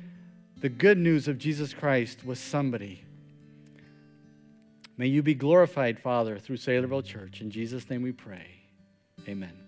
the 0.62 0.70
good 0.70 0.98
news 0.98 1.28
of 1.28 1.38
Jesus 1.38 1.74
Christ 1.74 2.24
with 2.24 2.38
somebody. 2.38 3.05
May 4.98 5.08
you 5.08 5.22
be 5.22 5.34
glorified, 5.34 6.00
Father, 6.00 6.40
through 6.40 6.58
Saylorville 6.58 7.04
Church. 7.04 7.42
In 7.42 7.52
Jesus' 7.52 7.90
name 7.90 8.02
we 8.02 8.14
pray. 8.14 8.48
Amen. 9.28 9.65